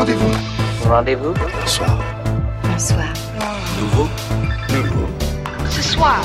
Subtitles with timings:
[0.00, 0.32] Rendez-vous.
[0.88, 1.34] Rendez-vous.
[1.60, 1.98] Bonsoir.
[2.62, 3.12] Bonsoir.
[3.78, 4.08] Nouveau.
[4.70, 5.06] Nouveau.
[5.68, 6.24] Ce soir.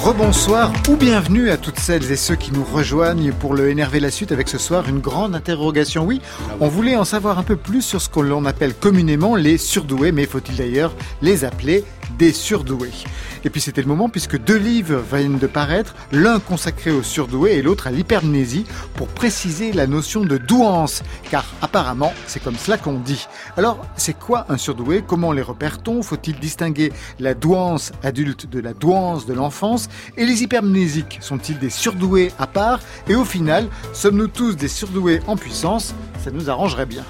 [0.00, 4.12] Rebonsoir ou bienvenue à toutes celles et ceux qui nous rejoignent pour le énerver la
[4.12, 6.06] suite avec ce soir une grande interrogation.
[6.06, 6.20] Oui,
[6.60, 10.12] on voulait en savoir un peu plus sur ce que l'on appelle communément les surdoués,
[10.12, 11.84] mais faut-il d'ailleurs les appeler
[12.18, 12.92] des surdoués.
[13.44, 17.52] Et puis c'était le moment puisque deux livres viennent de paraître, l'un consacré aux surdoués
[17.52, 18.64] et l'autre à l'hypermnésie
[18.94, 23.26] pour préciser la notion de douance, car apparemment c'est comme cela qu'on dit.
[23.56, 25.04] Alors c'est quoi un surdoué?
[25.06, 26.02] Comment les repère-t-on?
[26.02, 29.88] Faut-il distinguer la douance adulte de la douance de l'enfance?
[30.16, 32.80] Et les hypermnésiques sont-ils des surdoués à part?
[33.08, 35.94] Et au final, sommes-nous tous des surdoués en puissance?
[36.24, 37.04] Ça nous arrangerait bien.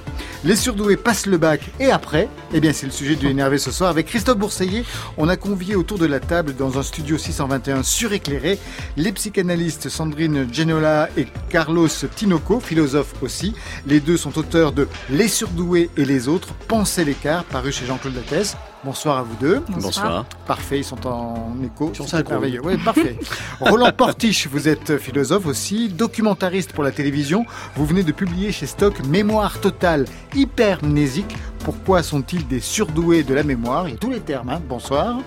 [0.44, 3.72] Les surdoués passent le bac et après, eh bien c'est le sujet du énervé ce
[3.72, 4.84] soir avec Christophe Bourseiller.
[5.16, 8.58] On a convié autour de la table dans un studio 621 suréclairé
[8.96, 13.54] les psychanalystes Sandrine Genola et Carlos Tinoco, philosophe aussi.
[13.86, 18.14] Les deux sont auteurs de Les surdoués et les autres, Pensez l'écart, paru chez Jean-Claude
[18.14, 18.56] Lattès.
[18.84, 19.60] Bonsoir à vous deux.
[19.68, 20.24] Bonsoir.
[20.46, 21.92] Parfait, ils sont en écho.
[21.94, 22.30] Sur synchro.
[22.34, 22.60] merveilleux.
[22.64, 23.18] Oui, parfait.
[23.60, 27.44] Roland Portiche, vous êtes philosophe aussi, documentariste pour la télévision.
[27.74, 31.36] Vous venez de publier chez Stock Mémoire totale hypermnésique.
[31.64, 33.88] Pourquoi sont-ils des surdoués de la mémoire?
[33.88, 34.48] Il y a tous les termes.
[34.50, 34.62] hein.
[34.68, 35.18] Bonsoir.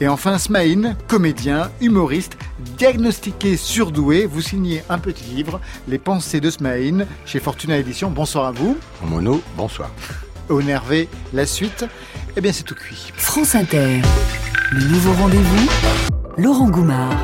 [0.00, 2.36] Et enfin, Smaïn, comédien, humoriste,
[2.76, 4.26] diagnostiqué surdoué.
[4.26, 8.10] Vous signez un petit livre, Les pensées de Smaïn, chez Fortuna Édition.
[8.10, 8.76] Bonsoir à vous.
[9.04, 9.90] Mono, bonsoir.
[10.48, 11.86] Au Nervé, la suite.
[12.38, 13.12] Eh bien, c'est tout cuit.
[13.16, 14.02] France Inter.
[14.70, 15.70] Le nouveau rendez-vous.
[16.36, 17.22] Laurent Goumard.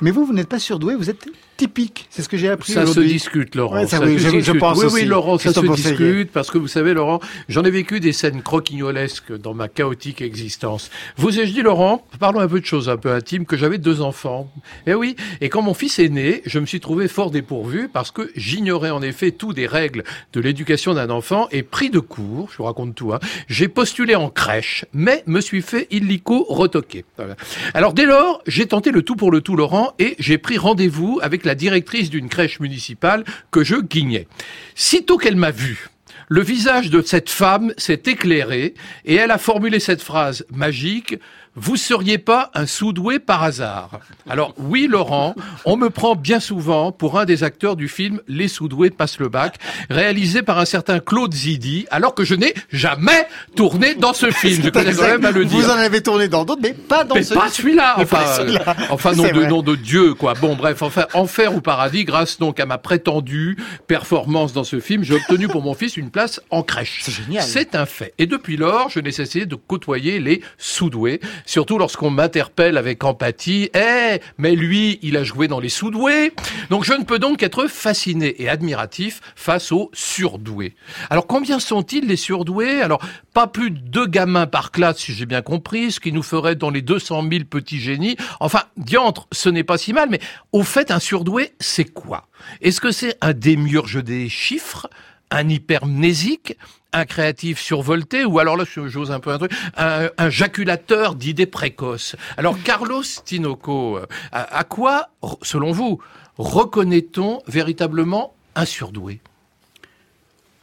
[0.00, 1.18] Mais vous, vous n'êtes pas surdoué, vous êtes
[1.58, 2.06] typique.
[2.08, 3.74] C'est ce que j'ai appris Ça se discute, Laurent.
[3.74, 4.58] Ouais, ça, Ça oui, se je- je discute.
[4.60, 4.94] pense Oui, aussi.
[4.94, 7.20] oui, Laurent, ça se discute parce que vous savez, Laurent,
[7.50, 10.90] j'en ai vécu des scènes croquignolesques dans ma chaotique existence.
[11.16, 14.00] Vous ai-je dit, Laurent, parlons un peu de choses un peu intimes, que j'avais deux
[14.00, 14.50] enfants.
[14.86, 18.10] Eh oui, et quand mon fils est né, je me suis trouvé fort dépourvu parce
[18.12, 22.48] que j'ignorais en effet tout des règles de l'éducation d'un enfant et pris de court,
[22.52, 23.18] je vous raconte tout, hein,
[23.48, 27.04] j'ai postulé en crèche, mais me suis fait illico retoquer.
[27.16, 27.34] Voilà.
[27.74, 31.18] Alors dès lors, j'ai tenté le tout pour le tout, Laurent, et j'ai pris rendez-vous
[31.22, 34.28] avec la directrice d'une crèche municipale que je guignais.
[34.74, 35.88] Sitôt qu'elle m'a vu,
[36.28, 38.74] le visage de cette femme s'est éclairé
[39.06, 41.16] et elle a formulé cette phrase magique
[41.60, 43.90] vous seriez pas un soudoué par hasard
[44.28, 48.48] Alors oui, Laurent, on me prend bien souvent pour un des acteurs du film Les
[48.48, 49.56] soudoués passent le bac,
[49.90, 53.26] réalisé par un certain Claude Zidi, alors que je n'ai jamais
[53.56, 54.62] tourné dans ce film.
[54.62, 55.58] Je connais quand même à le dire.
[55.58, 58.18] Vous en avez tourné dans d'autres, mais pas dans Mais ce pas celui-là, Mais enfin,
[58.18, 58.64] pas celui-là.
[58.66, 60.34] euh, enfin nom de nom de Dieu, quoi.
[60.34, 65.02] Bon, bref, enfin, enfer ou paradis, grâce donc à ma prétendue performance dans ce film,
[65.02, 67.00] j'ai obtenu pour mon fils une place en crèche.
[67.02, 67.42] C'est génial.
[67.42, 68.14] C'est un fait.
[68.18, 73.70] Et depuis lors, je n'ai cessé de côtoyer les sous-doués, surtout lorsqu'on m'interpelle avec empathie.
[73.74, 76.32] Eh, mais lui, il a joué dans les sous-doués.
[76.68, 80.76] Donc je ne peux donc être fasciné et admiratif face aux surdoués.
[81.08, 82.82] Alors combien sont-ils les surdoués?
[82.82, 83.00] Alors
[83.32, 86.54] pas plus de deux gamins par classe, si j'ai bien compris, ce qui nous ferait
[86.54, 88.16] dans les 200 000 petits génies.
[88.40, 90.20] Enfin, diantre, ce n'est pas si mal, mais
[90.52, 92.28] au fait, un surdoué, c'est quoi?
[92.60, 94.88] Est-ce que c'est un démiurge des chiffres?
[95.30, 96.56] Un hypermnésique,
[96.92, 101.14] un créatif survolté, ou alors là, je- j'ose un peu un truc, un, un jaculateur
[101.14, 102.16] d'idées précoces.
[102.36, 105.08] Alors, Carlos Tinoco, euh, à, à quoi,
[105.42, 106.00] selon vous,
[106.38, 109.20] reconnaît-on véritablement un surdoué?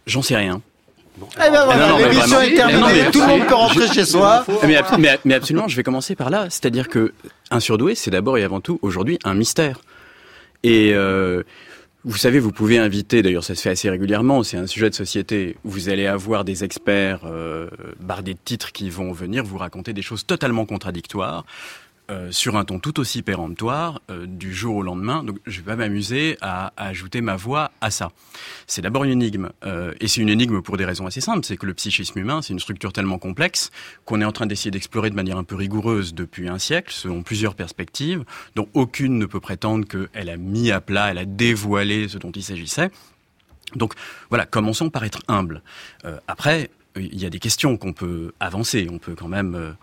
[0.07, 0.61] J'en sais rien.
[1.37, 4.03] Eh ben voilà, mais l'émission est terminée, Non, mais tout le monde peut rentrer chez
[4.05, 4.45] soi.
[4.67, 6.47] Mais, mais- mais absolument, je vais commencer par là.
[6.49, 7.13] C'est-à-dire que
[7.51, 9.79] un surdoué, c'est d'abord et avant tout aujourd'hui un mystère.
[10.63, 11.43] Et euh,
[12.05, 14.95] vous savez, vous pouvez inviter, d'ailleurs ça se fait assez régulièrement, c'est un sujet de
[14.95, 17.67] société, vous allez avoir des experts euh,
[17.99, 21.45] bardés de titres qui vont venir vous raconter des choses totalement contradictoires.
[22.11, 25.23] Euh, sur un ton tout aussi péremptoire euh, du jour au lendemain.
[25.23, 28.11] Donc, je vais pas m'amuser à, ajouter ma voix à ça.
[28.67, 31.43] C'est d'abord une énigme, euh, et c'est une énigme pour des raisons assez simples.
[31.43, 33.71] C'est que le psychisme humain, c'est une structure tellement complexe
[34.05, 37.23] qu'on est en train d'essayer d'explorer de manière un peu rigoureuse depuis un siècle, selon
[37.23, 38.23] plusieurs perspectives,
[38.53, 42.31] dont aucune ne peut prétendre qu'elle a mis à plat, elle a dévoilé ce dont
[42.31, 42.91] il s'agissait.
[43.73, 43.93] Donc
[44.29, 45.63] voilà, commençons par être humble.
[46.27, 48.87] Après, il y a des questions qu'on peut avancer.
[48.91, 49.75] On peut quand même.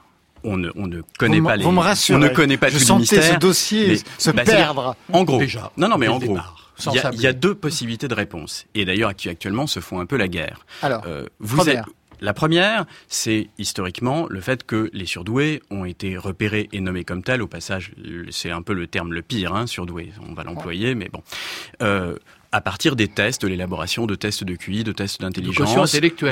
[0.45, 1.65] On ne, on ne connaît Vous pas les.
[1.65, 2.17] vous me rassurez.
[2.17, 3.35] On ne connaît pas Je les sentais mystères.
[3.35, 4.97] ce dossier mais- se bah, perdre.
[5.13, 5.39] En gros.
[5.39, 6.39] Déjà, Non, non, mais en le gros.
[6.87, 8.67] Il y, a, y deux possibilités de réponse.
[8.75, 10.67] Et d'ailleurs, qui actuellement se font un peu la guerre.
[10.83, 11.81] Alors, Euh, vous première.
[11.81, 17.05] êtes- la première, c'est historiquement le fait que les surdoués ont été repérés et nommés
[17.05, 17.43] comme tels.
[17.43, 20.13] Au passage, le- c'est un peu le terme le pire, hein, surdoué.
[20.29, 21.23] On va l'employer, mais bon.
[21.83, 22.17] Euh,
[22.53, 25.75] à partir des tests, de l'élaboration de tests de QI, de tests d'intelligence.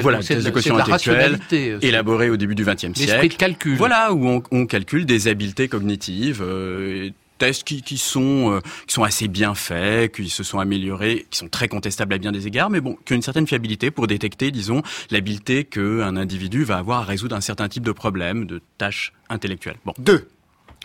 [0.03, 1.71] Voilà, tests de, quotient c'est de la intellectuel, rationalité.
[1.73, 3.29] euh, élaborés au début du XXe L'esprit siècle.
[3.29, 3.77] de calcul.
[3.77, 8.93] Voilà, où on, on calcule des habiletés cognitives, euh, tests qui, qui sont euh, qui
[8.95, 12.47] sont assez bien faits, qui se sont améliorés, qui sont très contestables à bien des
[12.47, 16.77] égards, mais bon, qui ont une certaine fiabilité pour détecter, disons, l'habileté qu'un individu va
[16.77, 19.79] avoir à résoudre un certain type de problème, de tâches intellectuelles.
[19.87, 20.29] Bon, Deux.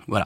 [0.07, 0.25] voilà.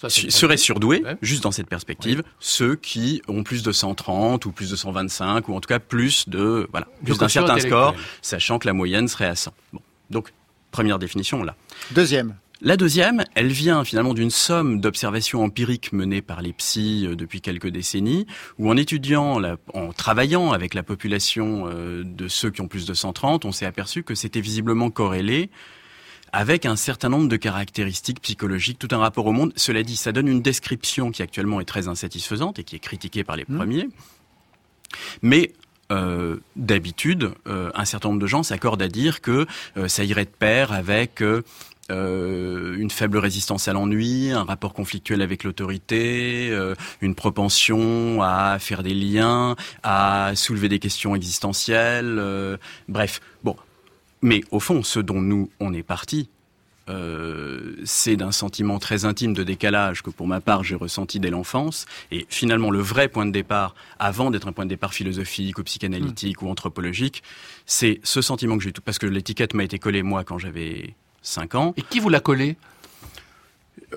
[0.00, 1.16] Ça, seraient surdoués, Ouais.
[1.22, 5.54] juste dans cette perspective, ceux qui ont plus de 130 ou plus de 125 ou
[5.54, 9.26] en tout cas plus de voilà, plus d'un certain score, sachant que la moyenne serait
[9.26, 9.52] à 100.
[9.72, 9.80] Bon,
[10.10, 10.32] donc
[10.70, 11.56] première définition là.
[11.90, 12.36] Deuxième.
[12.60, 17.40] La deuxième, elle vient finalement d'une somme d'observations empiriques menées par les psys euh, depuis
[17.40, 18.26] quelques décennies,
[18.58, 22.84] où en étudiant, la- en travaillant avec la population euh, de ceux qui ont plus
[22.84, 25.50] de 130, on s'est aperçu que c'était visiblement corrélé
[26.32, 29.52] avec un certain nombre de caractéristiques psychologiques, tout un rapport au monde.
[29.56, 33.24] Cela dit, ça donne une description qui actuellement est très insatisfaisante et qui est critiquée
[33.24, 33.88] par les premiers.
[35.22, 35.52] Mais
[35.90, 39.46] euh, d'habitude, euh, un certain nombre de gens s'accordent à dire que
[39.76, 41.22] euh, ça irait de pair avec
[41.90, 48.58] euh, une faible résistance à l'ennui, un rapport conflictuel avec l'autorité, euh, une propension à
[48.58, 52.58] faire des liens, à soulever des questions existentielles, euh,
[52.88, 53.20] bref.
[53.42, 53.56] Bon,
[54.22, 56.28] mais au fond, ce dont nous on est parti,
[56.88, 61.30] euh, c'est d'un sentiment très intime de décalage que pour ma part j'ai ressenti dès
[61.30, 61.86] l'enfance.
[62.10, 65.64] Et finalement, le vrai point de départ, avant d'être un point de départ philosophique ou
[65.64, 67.22] psychanalytique ou anthropologique,
[67.66, 70.94] c'est ce sentiment que j'ai tout parce que l'étiquette m'a été collée moi quand j'avais
[71.22, 71.74] 5 ans.
[71.76, 72.56] Et qui vous l'a collé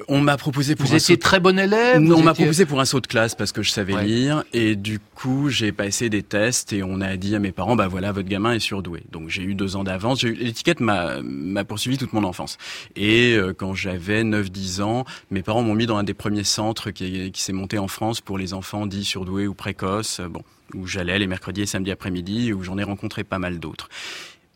[0.07, 2.65] On m'a proposé pour Vous un étiez saut- très bon élève non, on m'a proposé
[2.65, 4.05] pour un saut de classe parce que je savais Ouais.
[4.05, 7.75] lire et du coup j'ai passé des tests et on a dit à mes parents
[7.75, 9.03] bah voilà votre gamin est surdoué.
[9.11, 10.23] Donc j'ai eu deux ans d'avance.
[10.23, 12.57] L'étiquette m'a m'a poursuivi toute mon enfance.
[12.95, 16.91] Et euh, quand j'avais 9-10 ans, mes parents m'ont mis dans un des premiers centres
[16.91, 20.19] qui, qui s'est monté en France pour les enfants dits surdoués ou précoces.
[20.19, 20.43] euh, Bon,
[20.73, 23.89] où j'allais les mercredis et samedis après-midi où j'en ai rencontré pas mal d'autres.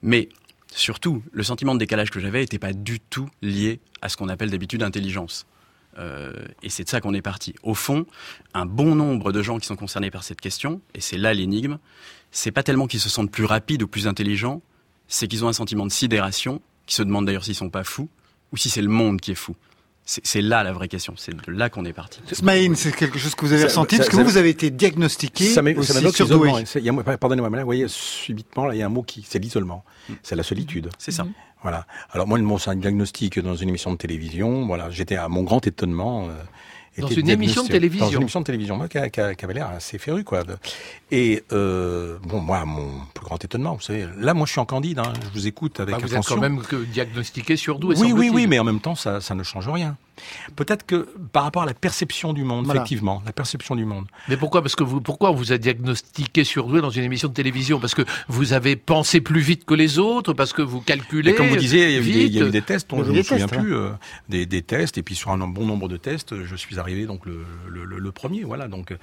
[0.01, 0.29] Mais
[0.75, 4.29] surtout, le sentiment de décalage que j'avais n'était pas du tout lié à ce qu'on
[4.29, 5.45] appelle d'habitude intelligence.
[5.97, 7.55] Euh, et c'est de ça qu'on est parti.
[7.63, 8.05] Au fond,
[8.53, 11.77] un bon nombre de gens qui sont concernés par cette question, et c'est là l'énigme,
[12.31, 14.61] c'est pas tellement qu'ils se sentent plus rapides ou plus intelligents,
[15.07, 18.09] c'est qu'ils ont un sentiment de sidération, qui se demandent d'ailleurs s'ils sont pas fous,
[18.51, 19.55] ou si c'est le monde qui est fou.
[20.07, 22.19] C'est là la vraie question, c'est de là qu'on est parti.
[22.31, 24.37] Smaïn, c'est quelque chose que vous avez Ça- ressenti ça- parce que ça- vous, vous
[24.37, 26.51] avez été diagnostiqué Ça aussi surdoué.
[27.19, 29.83] Pardonnez-moi, mais là, vous voyez, subitement, là, il y a un mot qui, c'est l'isolement.
[30.21, 30.89] C'est la solitude.
[30.99, 31.25] C'est ça.
[31.63, 31.87] Voilà.
[32.11, 34.67] Alors moi, le mot, c'est un diagnostic dans une émission de télévision.
[34.67, 36.27] Voilà, j'étais à mon grand étonnement.
[36.29, 36.33] euh,
[36.97, 38.05] Dans une émission de télévision.
[38.05, 40.43] Dans une émission de télévision, moi, qui, avait l'air assez féru, quoi.
[41.11, 44.65] Et euh, bon, moi, mon plus grand étonnement, vous savez, là, moi, je suis en
[44.65, 44.99] candide.
[44.99, 46.35] Hein, je vous écoute avec Bah, vous êtes attention.
[46.35, 47.95] quand même que diagnostiqué surdoué.
[47.97, 49.97] Oui, oui, oui, mais en même temps, ça, ça ne change rien.
[50.55, 52.81] Peut-être que par rapport à la perception du monde, Voilà.
[52.81, 54.05] effectivement, la perception du monde.
[54.29, 57.33] Mais pourquoi Parce que vous, pourquoi on vous a diagnostiqué surdoué dans une émission de
[57.33, 57.79] télévision?
[57.79, 61.35] Parce que vous avez pensé plus vite que les autres Parce que vous calculez Et
[61.35, 62.91] comme vous disiez, il y a eu des, il y a eu vite des tests,
[62.93, 63.89] a je ne me souviens tests, plus, euh,
[64.29, 67.25] des, des tests, et puis sur un bon nombre de tests, je suis arrivé donc
[67.25, 68.67] le, le, le- le premier, voilà.
[68.67, 68.97] Donc euh,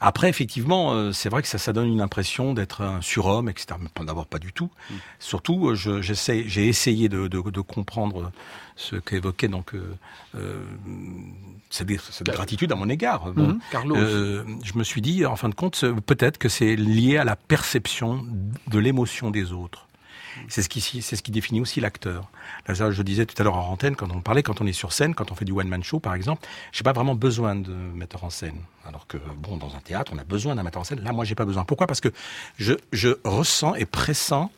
[0.00, 3.66] après, effectivement, euh, c'est vrai que ça, ça donne une impression d'être un surhomme, etc.
[3.80, 4.70] Mais pas- d'abord pas du tout.
[5.18, 8.30] Surtout, euh, je- j'ai essayé de, de, de comprendre
[8.76, 9.96] ce qu'évoquait donc euh,
[10.36, 10.62] euh,
[11.70, 13.32] cette, cette gratitude à mon égard.
[13.32, 13.60] Bon, Mhm.
[13.72, 13.96] Carlos.
[13.96, 17.34] euh, je me suis dit, en fin de compte, peut-être que c'est lié à la
[17.36, 18.24] perception
[18.68, 19.87] de l'émotion des autres.
[20.48, 22.30] C'est ce qui, c'est ce qui définit aussi l'acteur.
[22.66, 24.92] Là, je disais tout à l'heure en antenne, quand on parlait, quand on est sur
[24.92, 28.24] scène, quand on fait du one-man show, par exemple, j'ai pas vraiment besoin de metteur
[28.24, 28.58] en scène.
[28.86, 31.00] Alors que, bon, dans un théâtre, on a besoin d'un metteur en scène.
[31.02, 31.64] Là, moi, j'ai pas besoin.
[31.64, 31.86] Pourquoi?
[31.86, 32.10] Parce que
[32.58, 34.50] je, je ressens et pressens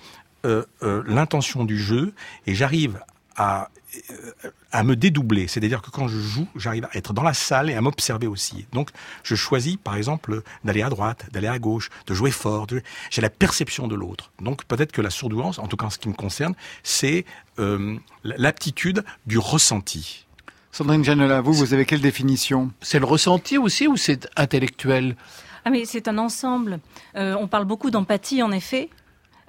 [0.47, 2.15] euh, euh, l'intention du jeu
[2.47, 3.01] et j'arrive
[3.43, 3.71] à,
[4.11, 5.49] euh, à me dédoubler.
[5.49, 8.67] C'est-à-dire que quand je joue, j'arrive à être dans la salle et à m'observer aussi.
[8.73, 8.91] Donc,
[9.23, 12.67] je choisis, par exemple, d'aller à droite, d'aller à gauche, de jouer fort.
[12.67, 14.31] de- J'ai la perception de l'autre.
[14.41, 17.25] Donc, peut-être que la sourdouance, en tout cas en ce qui me concerne, c'est
[17.59, 20.27] euh, l'aptitude du ressenti.
[20.73, 22.71] Sandrine Janola, vous, vous avez quelle définition?
[22.81, 25.17] C'est le ressenti aussi ou c'est intellectuel?
[25.65, 26.79] Ah mais c'est un ensemble.
[27.17, 28.89] Euh, on parle beaucoup d'empathie en effet.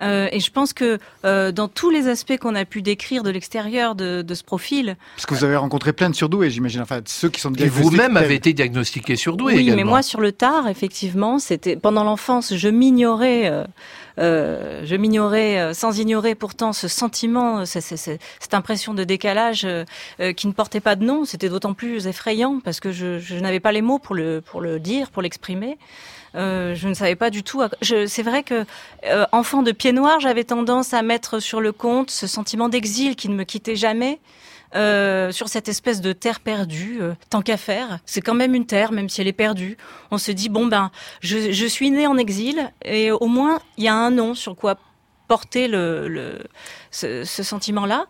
[0.01, 3.29] Euh, et je pense que euh, dans tous les aspects qu'on a pu décrire de
[3.29, 6.81] l'extérieur de, de ce profil, Parce que vous avez rencontré plein de surdoués, j'imagine.
[6.81, 7.83] Enfin, ceux qui sont Et diagnostiqués.
[7.89, 9.75] vous-même avez été diagnostiqué surdoué oui, également.
[9.77, 13.63] mais moi sur le tard, effectivement, c'était pendant l'enfance, je m'ignorais, euh,
[14.19, 17.95] euh, je m'ignorais euh, sans ignorer pourtant ce sentiment, euh, ce- ce-
[18.39, 19.85] cette impression de décalage euh,
[20.19, 21.25] euh, qui ne portait pas de nom.
[21.25, 24.61] C'était d'autant plus effrayant parce que je, je n'avais pas les mots pour le pour
[24.61, 25.77] le dire, pour l'exprimer.
[26.35, 27.61] Euh, je ne savais pas du tout.
[27.81, 28.65] C'est vrai que
[29.05, 33.15] euh, enfant de pied noir, j'avais tendance à mettre sur le compte ce sentiment d'exil
[33.15, 34.19] qui ne me quittait jamais.
[34.75, 38.65] euh, sur cette espèce de terre perdue, euh, tant qu'à faire, c'est quand même une
[38.65, 39.77] terre, même si elle est perdue.
[40.11, 43.83] On se dit bon ben, je, je suis né en exil et au moins il
[43.83, 44.77] y a un nom sur quoi
[45.31, 46.39] porter le, le
[46.91, 48.07] ce, ce sentiment-là.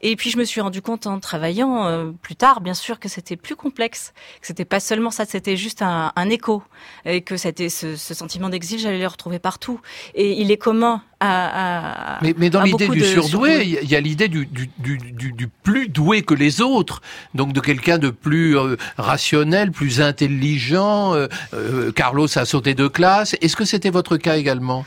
[0.00, 3.10] Et puis je me suis rendu compte en travaillant euh, plus tard, bien sûr, que
[3.10, 6.62] c'était plus complexe, que c'était pas seulement ça, c'était juste un, un, écho,
[7.04, 9.82] et que c'était ce, ce sentiment d'exil, j'allais le retrouver partout.
[10.14, 14.00] Et il est commun à, à mais, mais dans l'idée du surdoué, il y a
[14.00, 14.98] l'idée du, du, du,
[15.32, 17.02] du, plus doué que les autres,
[17.34, 21.14] donc de quelqu'un de plus euh, rationnel, plus intelligent.
[21.14, 23.36] Euh, euh, Carlos a sauté de classe.
[23.42, 24.84] Est-ce que c'était votre cas également?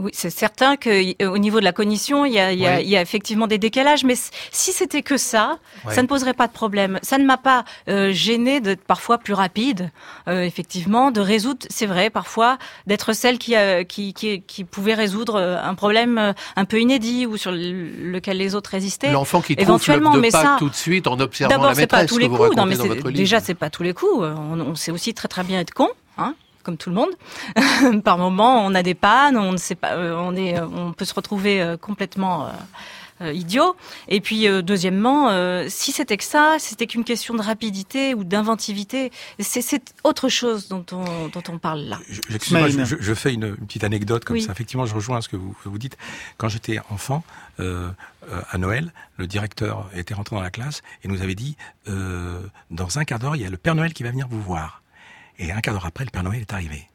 [0.00, 2.88] Oui, c'est certain qu'au niveau de la cognition, il y, a, il, y a, il
[2.88, 4.14] y a, effectivement des décalages, mais
[4.50, 5.58] si c'était que ça,
[5.90, 6.98] ça ne poserait pas de problème.
[7.02, 9.90] Ça ne m'a pas euh, gêné d'être parfois plus rapide,
[10.28, 14.94] euh, effectivement, de résoudre, c'est vrai, parfois, d'être celle qui, a, qui, qui, qui, pouvait
[14.94, 19.12] résoudre euh, un problème un peu inédit ou sur lequel les autres résistaient.
[19.12, 22.18] L'enfant qui éventuellement, trouve mais ça, tout de suite en observant la maîtresse, pas tous
[22.18, 22.56] les coups.
[22.56, 22.76] non, mais
[23.12, 24.22] déjà, c'est pas tous les coups.
[24.22, 25.88] On, on sait aussi très très bien être con.
[26.16, 27.10] Hein comme tout le monde.
[28.04, 31.04] Par moment, on a des pannes, on ne sait pas, euh, on est, on peut
[31.04, 32.48] se retrouver euh, complètement
[33.20, 33.76] euh, idiot.
[34.08, 35.30] Et puis, deuxièmement,
[35.68, 40.86] si c'était que ça, c'était qu'une question de rapidité ou d'inventivité, c'est autre chose dont
[40.92, 41.98] on, dont on parle là.
[42.08, 44.42] Je, je, je, je fais une, une, petite anecdote comme oui.
[44.42, 44.52] ça.
[44.52, 45.98] Effectivement, je rejoins ce que vous, vous dites.
[46.38, 47.22] Quand j'étais enfant,
[48.28, 51.56] euh, à Noël, le directeur était rentré dans la classe et nous avait dit
[51.88, 52.38] euh,
[52.70, 54.82] dans un quart d'heure, il y a le Père Noël qui va venir vous voir.
[55.40, 56.86] Et un quart d'heure après, le Père Noël est arrivé.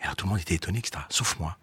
[0.00, 1.02] Et alors tout le monde était étonné, etc.
[1.08, 1.56] Sauf moi.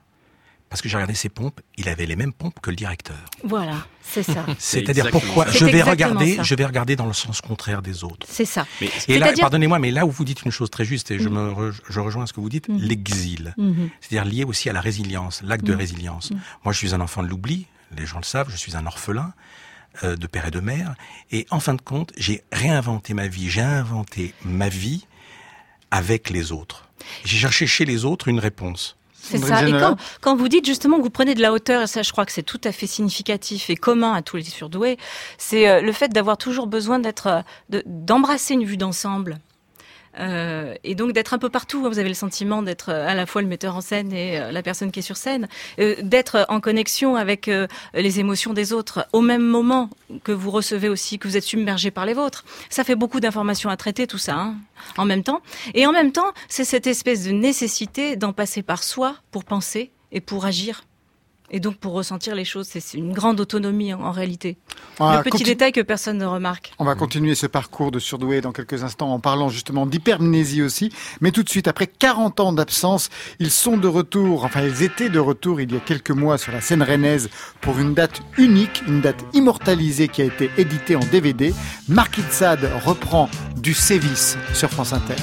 [0.68, 3.16] Parce que j'ai regardé ses pompes, il avait les mêmes pompes que le directeur.
[3.44, 4.44] Voilà, c'est ça.
[4.58, 6.42] C'est-à-dire pourquoi je vais regarder, ça.
[6.42, 8.26] je vais regarder dans le sens contraire des autres.
[8.28, 8.66] C'est ça.
[8.82, 11.30] Mais, et là, pardonnez-moi, mais là où vous dites une chose très juste, et je,
[11.30, 12.78] me re, je rejoins ce que vous dites, mmh.
[12.80, 13.54] l'exil.
[13.56, 13.86] Mmh.
[14.02, 16.32] C'est-à-dire lié aussi à la résilience, l'acte de résilience.
[16.64, 19.32] Moi, je suis un enfant de l'oubli, les gens le savent, je suis un orphelin
[20.04, 20.96] euh, de père et de mère,
[21.32, 25.06] et en fin de compte, j'ai réinventé ma vie, j'ai inventé ma vie
[25.94, 26.88] avec les autres.
[27.24, 28.98] J'ai cherché chez les autres une réponse.
[29.14, 29.66] C'est ça.
[29.66, 32.12] Et quand, quand, vous dites justement que vous prenez de la hauteur, et ça je
[32.12, 34.98] crois que c'est tout à fait significatif et commun à tous les surdoués,
[35.38, 39.38] c'est euh, le fait d'avoir toujours besoin d'être, d'embrasser une vue d'ensemble.
[40.20, 41.82] Euh, et donc d'être un peu partout.
[41.82, 44.62] Vous avez le sentiment d'être à la fois le metteur en scène et euh, la
[44.62, 45.48] personne qui est sur scène,
[45.80, 49.90] euh, d'être en connexion avec euh, les émotions des autres au même moment
[50.24, 52.46] que vous recevez aussi, que vous êtes submergé par les vôtres.
[52.70, 54.56] Ça fait beaucoup d'informations à traiter, tout ça, hein,
[54.98, 55.42] en même temps.
[55.74, 59.92] Et en même temps, c'est cette espèce de nécessité d'en passer par soi pour penser
[60.12, 60.84] et pour agir.
[61.56, 64.58] Et donc pour ressentir les choses, c'est une grande autonomie en, en réalité.
[65.00, 66.74] Le petit détail que personne ne remarque.
[66.80, 70.92] On va continuer ce parcours de surdoué dans quelques instants en parlant justement d'hypermnésie aussi.
[71.22, 75.10] Mais tout de suite, après 40 ans d'absence, ils sont de retour, enfin ils étaient
[75.10, 77.30] de retour il y a quelques mois sur la scène rennaise
[77.62, 81.54] pour une date unique, une date immortalisée qui a été éditée en DVD.
[81.88, 85.16] Marc Itzad reprend du sévice sur France Inter.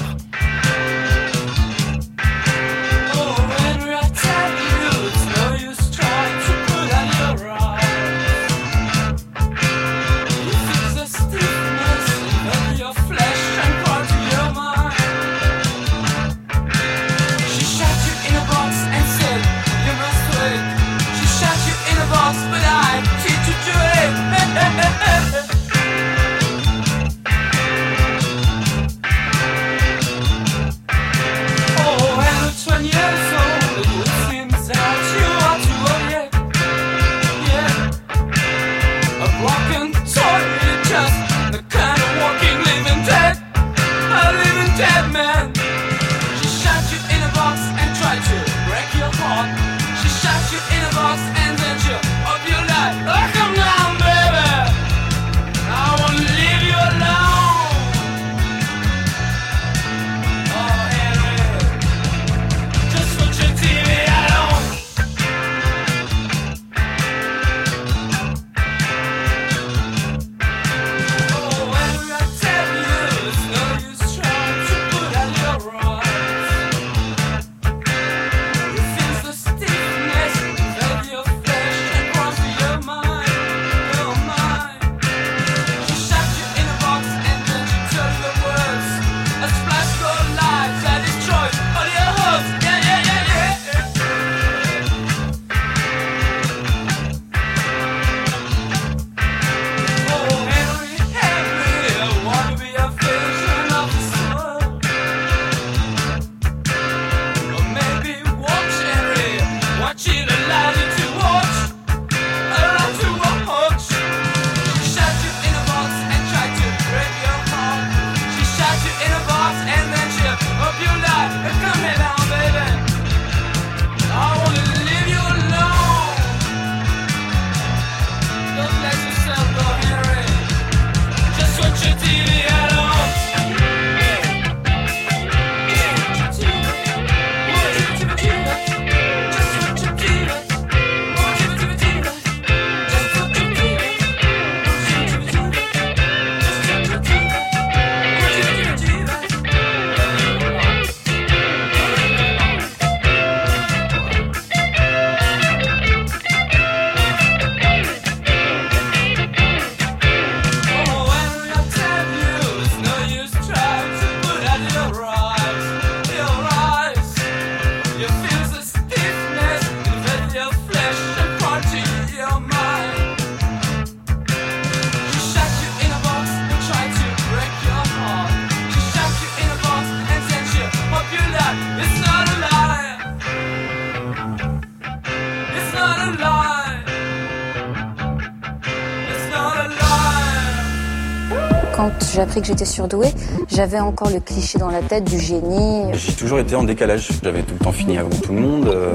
[192.31, 193.09] Appris que j'étais surdouée,
[193.49, 195.83] j'avais encore le cliché dans la tête du génie.
[195.91, 197.09] J'ai toujours été en décalage.
[197.21, 198.67] J'avais tout le temps fini avant tout le monde.
[198.67, 198.93] euh.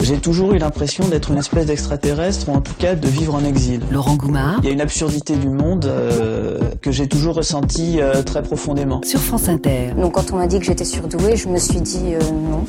[0.00, 3.44] J'ai toujours eu l'impression d'être une espèce d'extraterrestre, ou en tout cas de vivre en
[3.44, 3.82] exil.
[3.90, 8.22] Laurent Goumard Il y a une absurdité du monde euh, que j'ai toujours ressentie euh,
[8.22, 9.02] très profondément.
[9.04, 9.90] sur France Inter.
[10.00, 12.20] Donc quand on m'a dit que j'étais surdouée, je me suis dit euh,
[12.50, 12.64] non.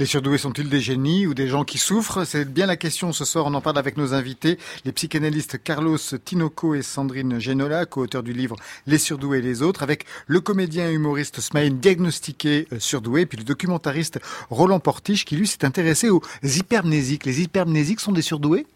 [0.00, 2.24] Les surdoués sont-ils des génies ou des gens qui souffrent?
[2.24, 3.46] C'est bien la question ce soir.
[3.46, 8.32] On en parle avec nos invités, les psychanalystes Carlos Tinoco et Sandrine Genola, co-auteurs du
[8.32, 8.56] livre
[8.88, 13.38] Les surdoués et les autres, avec le comédien et humoriste Smaïn diagnostiqué euh, surdoué, puis
[13.38, 14.18] le documentariste
[14.50, 17.24] Roland Portiche qui lui s'est intéressé aux hypermnésiques.
[17.24, 18.66] Les hypermnésiques sont des surdoués?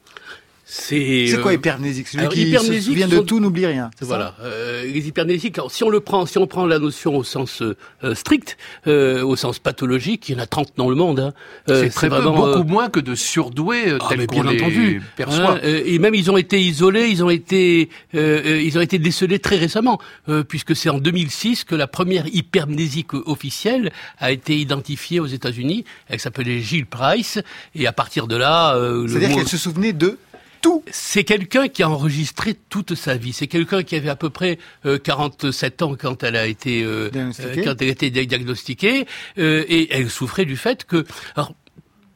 [0.71, 2.09] C'est C'est quoi euh, hypermnésique?
[2.09, 3.91] Celui alors, qui se hypermnésiques souvient de sont- tout n'oublie rien.
[4.03, 5.57] Voilà, euh, les hypermnésiques.
[5.57, 8.59] alors, si on le prend, si on prend la notion au sens euh, euh, strict,
[8.87, 11.21] euh, au sens pathologique, il y en a 30 dans le monde.
[11.21, 11.33] Hein.
[11.71, 14.43] Euh, c'est très peu, vraiment, beaucoup euh, moins que de surdoués euh, ah, tels qu'on
[14.43, 15.03] bien les entendu.
[15.17, 15.53] perçoit.
[15.53, 18.83] Hein, euh, et même ils ont été isolés, ils ont été, euh, euh, ils ont
[18.83, 19.99] été décelés très récemment,
[20.29, 25.87] euh, puisque c'est en 2006 que la première hypermnésique officielle a été identifiée aux États-Unis.
[26.09, 27.39] Elle s'appelait Gilles Price,
[27.75, 30.19] et à partir de là, euh, C'est-à-dire qu'elle se souvenait de
[30.61, 30.83] tout.
[30.91, 33.33] c'est quelqu'un qui a enregistré toute sa vie.
[33.33, 37.11] C'est quelqu'un qui avait à peu près euh, 47 ans quand elle a été euh,
[37.11, 37.61] Diagnostiquée.
[37.61, 39.07] euh, quand elle a été diagnostiquée
[39.39, 41.05] euh, et elle souffrait du fait que
[41.37, 41.53] alors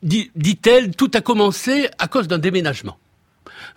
[0.02, 2.98] dit- dit-elle tout a commencé à cause d'un déménagement.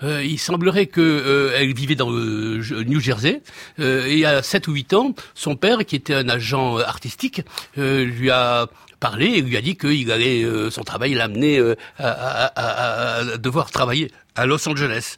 [0.04, 3.42] Euh, il semblerait que euh, elle vivait dans le J- New Jersey
[3.80, 7.44] euh, et à 7 ou 8 ans, son père, qui était un agent euh, artistique,
[7.78, 8.68] euh, lui a
[9.00, 13.16] parlé et lui a dit qu'il allait euh, son travail l'amener euh, à, à- à-
[13.34, 15.16] à devoir travailler à Los Angeles,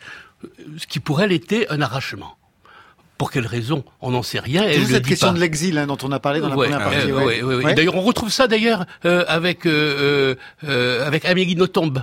[0.77, 2.35] ce qui pour elle était un arrachement.
[3.17, 3.83] Pour quelle raison?
[3.99, 4.67] On n'en sait rien.
[4.67, 5.33] Le cette question pas.
[5.33, 7.09] de l'exil hein, dont on a parlé dans la Ouais, première partie.
[7.11, 7.41] euh, ouais.
[7.41, 7.73] ouais.
[7.73, 11.93] D'ailleurs, on retrouve ça d'ailleurs euh, avec euh, euh, avec Amélie Nothomb,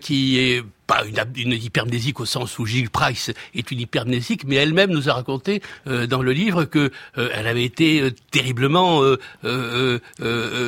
[0.00, 4.56] qui est pas une, une hypermnésique au sens où Gilles Price est une hypermnésique, mais
[4.56, 9.00] elle-même nous a raconté euh, dans le livre que euh, elle avait été euh, terriblement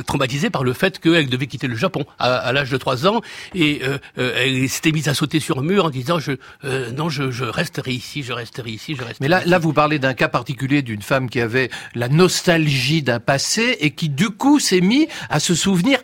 [0.06, 3.20] traumatisée par le fait qu'elle devait quitter le Japon à, à l'âge de 3 ans
[3.54, 3.82] et
[4.16, 6.32] elle s'était mise à sauter sur un mur en disant je
[6.96, 9.48] non je, je resterai ici, je resterai ici, je resterai Mais là, ici.
[9.50, 13.90] là, vous parlez d'un cas particulier d'une femme qui avait la nostalgie d'un passé et
[13.90, 15.98] qui, du coup, s'est mis à se souvenir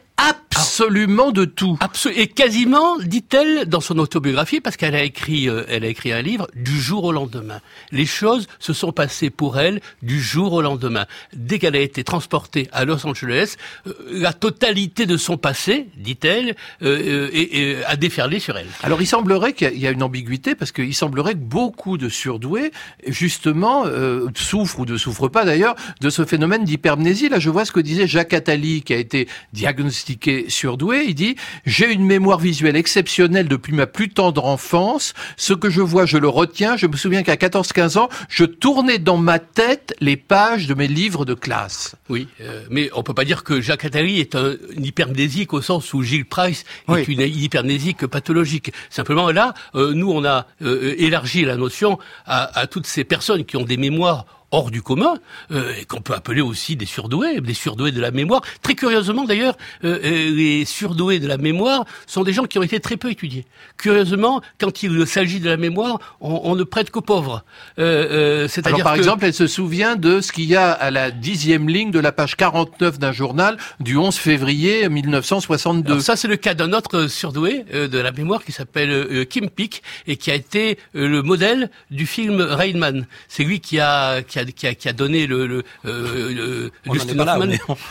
[0.61, 1.77] absolument de tout.
[1.81, 6.13] Absol- et quasiment, dit-elle dans son autobiographie, parce qu'elle a écrit, euh, elle a écrit
[6.13, 7.61] un livre du jour au lendemain.
[7.93, 11.07] Les choses se sont passées pour elle du jour au lendemain.
[11.35, 16.55] Dès qu'elle a été transportée à Los Angeles, euh, la totalité de son passé, dit-elle,
[16.83, 18.67] euh, euh, est- est- a déferlé sur elle.
[18.83, 21.39] Alors, il semblerait qu'il y a- il y a une ambiguïté parce qu'il semblerait que
[21.39, 22.73] beaucoup de surdoués,
[23.07, 27.29] justement, euh, souffrent ou ne souffrent pas d'ailleurs de ce phénomène d'hypermnésie.
[27.29, 31.05] Là, je vois ce que disait Jacques Attali, qui a été diagnostiqué surdoué.
[31.09, 35.15] Il dit j'ai une mémoire visuelle exceptionnelle depuis ma plus tendre enfance.
[35.37, 36.77] Ce que je vois, je le retiens.
[36.77, 40.89] Je me souviens qu'à 14-15 ans, je tournais dans ma tête les pages de mes
[40.89, 41.95] livres de classe.
[42.09, 45.93] Oui, euh, mais on peut pas dire que Jacques Attali est un hypermnésique au sens
[45.95, 47.01] où Gilles Price Oui.
[47.01, 48.73] est une hypermnésique pathologique.
[48.91, 53.45] Simplement là, euh, nous on a euh, élargi la notion à, à toutes ces personnes
[53.45, 55.15] qui ont des mémoires hors du commun,
[55.53, 58.43] euh, et qu'on peut appeler aussi des surdoués, des surdoués de la mémoire.
[58.63, 62.63] Très curieusement d'ailleurs, euh, euh, les surdoués de la mémoire sont des gens qui ont
[62.63, 63.47] été très peu étudiés.
[63.77, 67.45] Curieusement, quand il s'agit de la mémoire, on, on ne prête qu'aux pauvres.
[67.79, 70.71] Euh, euh, Alors, C'est-à-dire par que- exemple, elle se souvient de ce qu'il y a
[70.73, 75.91] à la dixième ligne de la page 49 d'un journal du 11 février 1962.
[75.93, 79.49] Alors ça, c'est le cas d'un autre surdoué euh, de la mémoire qui s'appelle Kim
[79.49, 83.07] Peek et qui a été le modèle du film Rain Man.
[83.29, 85.47] C'est lui qui a, qui a, qui a, qui a donné le...
[85.47, 86.73] le, euh, le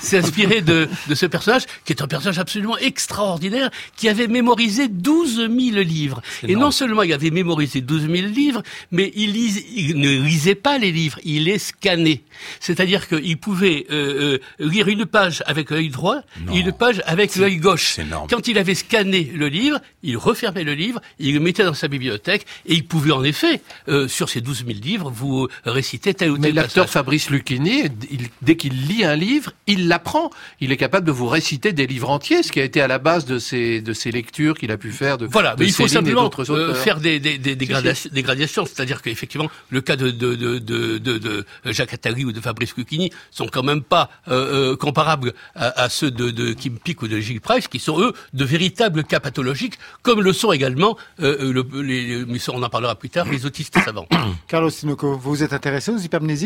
[0.02, 4.88] s'est inspiré de, de ce personnage, qui est un personnage absolument extraordinaire, qui avait mémorisé
[4.88, 5.50] 12 000
[5.84, 6.22] livres.
[6.44, 6.66] Et énorme.
[6.66, 10.78] non seulement il avait mémorisé 12 000 livres, mais il, lise- il ne lisait pas
[10.78, 12.22] les livres, il les scannait.
[12.60, 16.54] C'est-à-dire qu'il pouvait euh, euh, lire une page avec l'œil droit Non.
[16.54, 17.98] et une page avec l'œil gauche.
[18.30, 21.88] Quand il avait scanné le livre, il refermait le livre, il le mettait dans sa
[21.88, 26.32] bibliothèque, et il pouvait en effet, euh, sur ces 12 000 livres, vous réciter tel
[26.32, 26.90] ou Mais l'acteur.
[26.90, 30.30] Fabrice Lucchini, il- dès qu'il lit un livre, il l'apprend.
[30.60, 33.00] Il est capable de vous réciter des livres entiers, ce qui a été à la
[33.00, 35.74] base de ses, de ses lectures qu'il a pu faire de, Voilà, de mais il
[35.74, 39.96] faut simplement euh, faire des, des, des, des, gradations, des gradations, c'est-à-dire qu'effectivement, le cas
[39.96, 43.82] de, de, de, de, de, de Jacques Attali ou de Fabrice Lucchini sont quand même
[43.82, 47.68] pas euh, euh, comparables à, à ceux de, de Kim Peek ou de Gilles Price,
[47.68, 52.40] qui sont eux de véritables cas pathologiques, comme le sont également, euh, le, les, mais
[52.40, 54.08] ça, on en parlera plus tard, les autistes savants.
[54.48, 55.98] Carlos Tinoco, vous vous êtes intéressé aux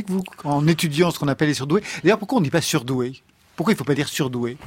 [0.08, 3.22] vous, en étudiant ce qu'on appelle les surdoués D'ailleurs, pourquoi on ne dit pas surdoué?
[3.56, 4.58] Pourquoi il ne faut pas dire surdoué?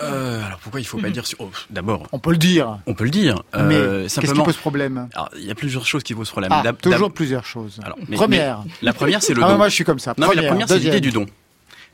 [0.00, 1.40] Euh, alors pourquoi il faut pas dire sur...
[1.40, 2.78] oh, D'abord, On peut le dire.
[2.86, 3.42] on peut le dire.
[3.52, 5.08] mais euh, qu'est-ce qui simplement, pose problème?
[5.12, 6.52] Alors, il y a plusieurs choses qui posent problème.
[6.54, 7.80] Ah, toujours plusieurs choses.
[7.82, 8.62] alors, mais- Première.
[8.64, 9.56] mais la première, c'est le Ah, don.
[9.56, 10.14] moi, je suis comme ça.
[10.16, 11.26] Non, mais la Première, c'est l'idée du don.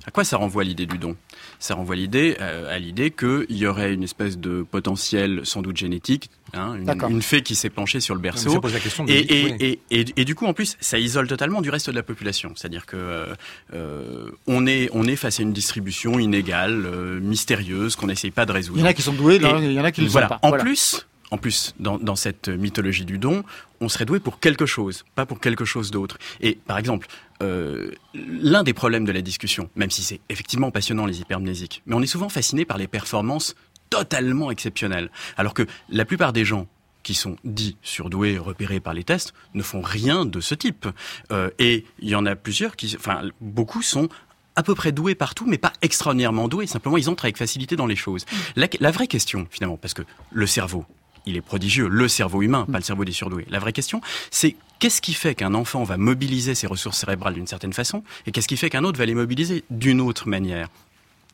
[0.06, 1.16] À quoi ça renvoie l'idée du don?
[1.58, 5.76] Ça renvoie l'idée euh, à l'idée qu'il y aurait une espèce de potentiel, sans doute
[5.78, 6.76] génétique, hein,
[7.08, 8.50] une, fée qui s'est penchée sur le berceau.
[8.50, 9.56] ça pose la question de- Et, et, oui.
[9.60, 12.52] et, et, et du coup, en plus, ça isole totalement du reste de la population.
[12.54, 13.34] C'est-à-dire que euh,
[13.72, 18.44] euh, on est on est face à une distribution inégale, euh, mystérieuse, qu'on n'essaye pas
[18.46, 18.78] de résoudre.
[18.78, 20.28] Il y en a qui sont doués, il y en a qui ne le voilà.
[20.28, 20.40] sont pas.
[20.42, 20.64] En Voilà.
[20.64, 23.42] plus, en plus, dans, cette mythologie du don,
[23.80, 26.16] on serait doué pour quelque chose, pas pour quelque chose d'autre.
[26.40, 27.08] Et par exemple,
[27.42, 31.96] euh, l'un des problèmes de la discussion, même si c'est effectivement passionnant les hypermnésiques, mais
[31.96, 33.56] on est souvent fasciné par les performances
[33.90, 36.68] totalement exceptionnelles, alors que la plupart des gens
[37.02, 40.86] qui sont dits surdoués, repérés par les tests, ne font rien de ce type.
[41.32, 44.08] Euh, et il y en a plusieurs qui, enfin, beaucoup sont
[44.54, 46.68] à peu près doués partout, mais pas extraordinairement doués.
[46.68, 48.24] Simplement, ils entrent avec facilité dans les choses.
[48.54, 50.84] La vraie question, finalement, parce que le cerveau,
[51.26, 53.46] il est prodigieux, le cerveau humain, pas le cerveau des surdoués.
[53.48, 57.46] La vraie question, c'est qu'est-ce qui fait qu'un enfant va mobiliser ses ressources cérébrales d'une
[57.46, 60.68] certaine façon, et qu'est-ce qui fait qu'un autre va les mobiliser d'une autre manière?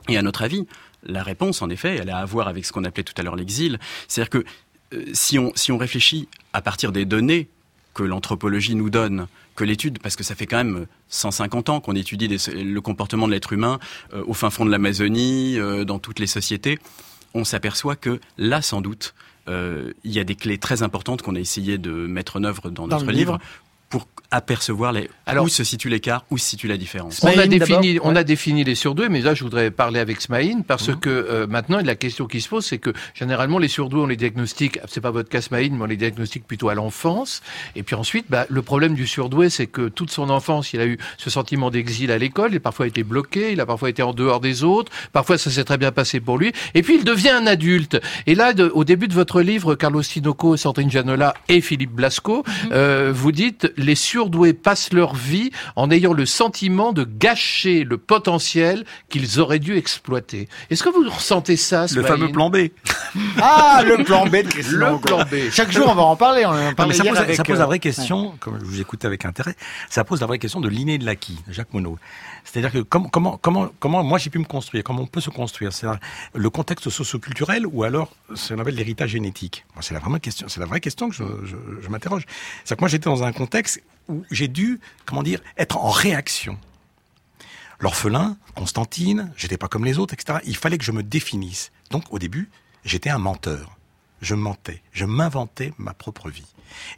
[0.09, 0.67] Et à notre avis,
[1.03, 3.37] la réponse, en effet, elle a à voir avec ce qu'on appelait tout à l'heure
[3.37, 3.79] l'exil.
[4.09, 4.45] C'est-à-dire que
[4.95, 7.49] euh, si, on, si on réfléchit à partir des données
[7.95, 9.27] que l'anthropologie nous donne,
[9.57, 13.27] que l'étude, parce que ça fait quand même 150 ans qu'on étudie des- le comportement
[13.27, 13.79] de l'être humain
[14.15, 16.79] euh, au fin fond de l'Amazonie, euh, dans toutes les sociétés,
[17.35, 19.15] on s'aperçoit que là, sans doute,
[19.49, 22.87] il y a des clés très importantes qu'on a essayé de mettre en œuvre dans,
[22.87, 23.39] Dans notre livre.
[24.31, 27.21] Apercevoir les, Alors- où se situe l'écart, où se situe la différence.
[27.23, 30.63] On a, défini, on a défini les surdoués, mais là je voudrais parler avec Smaïn
[30.63, 30.97] parce Mhm.
[31.01, 34.17] que euh, maintenant la question qui se pose, c'est que généralement les surdoués on les
[34.17, 37.43] diagnostique, c'est pas votre cas Smaïn, mais on les diagnostique plutôt à l'enfance.
[37.75, 40.87] Et puis ensuite, bah, le problème du surdoué, c'est que toute son enfance, il a
[40.87, 44.03] eu ce sentiment d'exil à l'école, il a parfois été bloqué, il a parfois été
[44.03, 46.53] en dehors des autres, parfois ça s'est très bien passé pour lui.
[46.75, 48.01] Et puis il devient un adulte.
[48.29, 52.45] Et là, de- au début de votre livre, Carlos Tinoco, Sandrine Gianola et Philippe Blasco,
[52.71, 54.20] euh, vous dites les surdoués
[54.63, 60.49] passent leur vie en ayant le sentiment de gâcher le potentiel qu'ils auraient dû exploiter.
[60.71, 62.57] Est-ce que vous ressentez ça, Le fameux plan B.
[63.43, 65.51] Ah, le plan B de Christine Le plan B.
[65.51, 66.45] Chaque jour, on va en parler.
[66.47, 68.59] On en Non, mais parlait ça, pose, avec, ça pose euh, la vraie question, comme
[68.61, 69.57] je vous écoutais avec intérêt,
[69.89, 71.97] ça pose la vraie question de l'inné de l'acquis, Jacques Monod.
[72.45, 75.73] C'est-à-dire que comment, comment, comment, moi j'ai pu me construire, comment on peut se construire,
[75.73, 75.87] c'est
[76.35, 79.65] le contexte socioculturel ou alors ce qu'on appelle l'héritage génétique.
[79.81, 82.25] C'est la vraie question, c'est la vraie question que je, je, je m'interroge.
[82.65, 86.59] C'est que moi j'étais dans un contexte où j'ai dû, comment dire, être en réaction.
[87.81, 90.39] L'orphelin, Constantine, j'étais pas comme les autres, etc.
[90.45, 91.73] Il fallait que je me définisse.
[91.91, 92.51] Donc au début,
[92.85, 93.77] j'étais un menteur.
[94.21, 96.47] Je mentais, je m'inventais ma propre vie.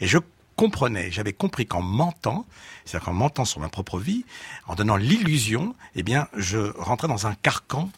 [0.00, 0.18] Et je
[0.62, 2.46] comprenais, j'avais compris qu'en mentant,
[2.85, 4.25] c'est-à-dire qu'en mentant sur ma propre vie,
[4.68, 7.90] en donnant l'illusion, eh bien, je rentrais dans un carcan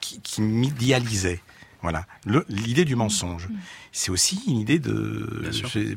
[0.00, 1.40] qui, qui m'idéalisait.
[1.80, 2.04] Voilà,
[2.50, 3.48] l'idée du mensonge.
[3.90, 5.50] C'est aussi une idée de,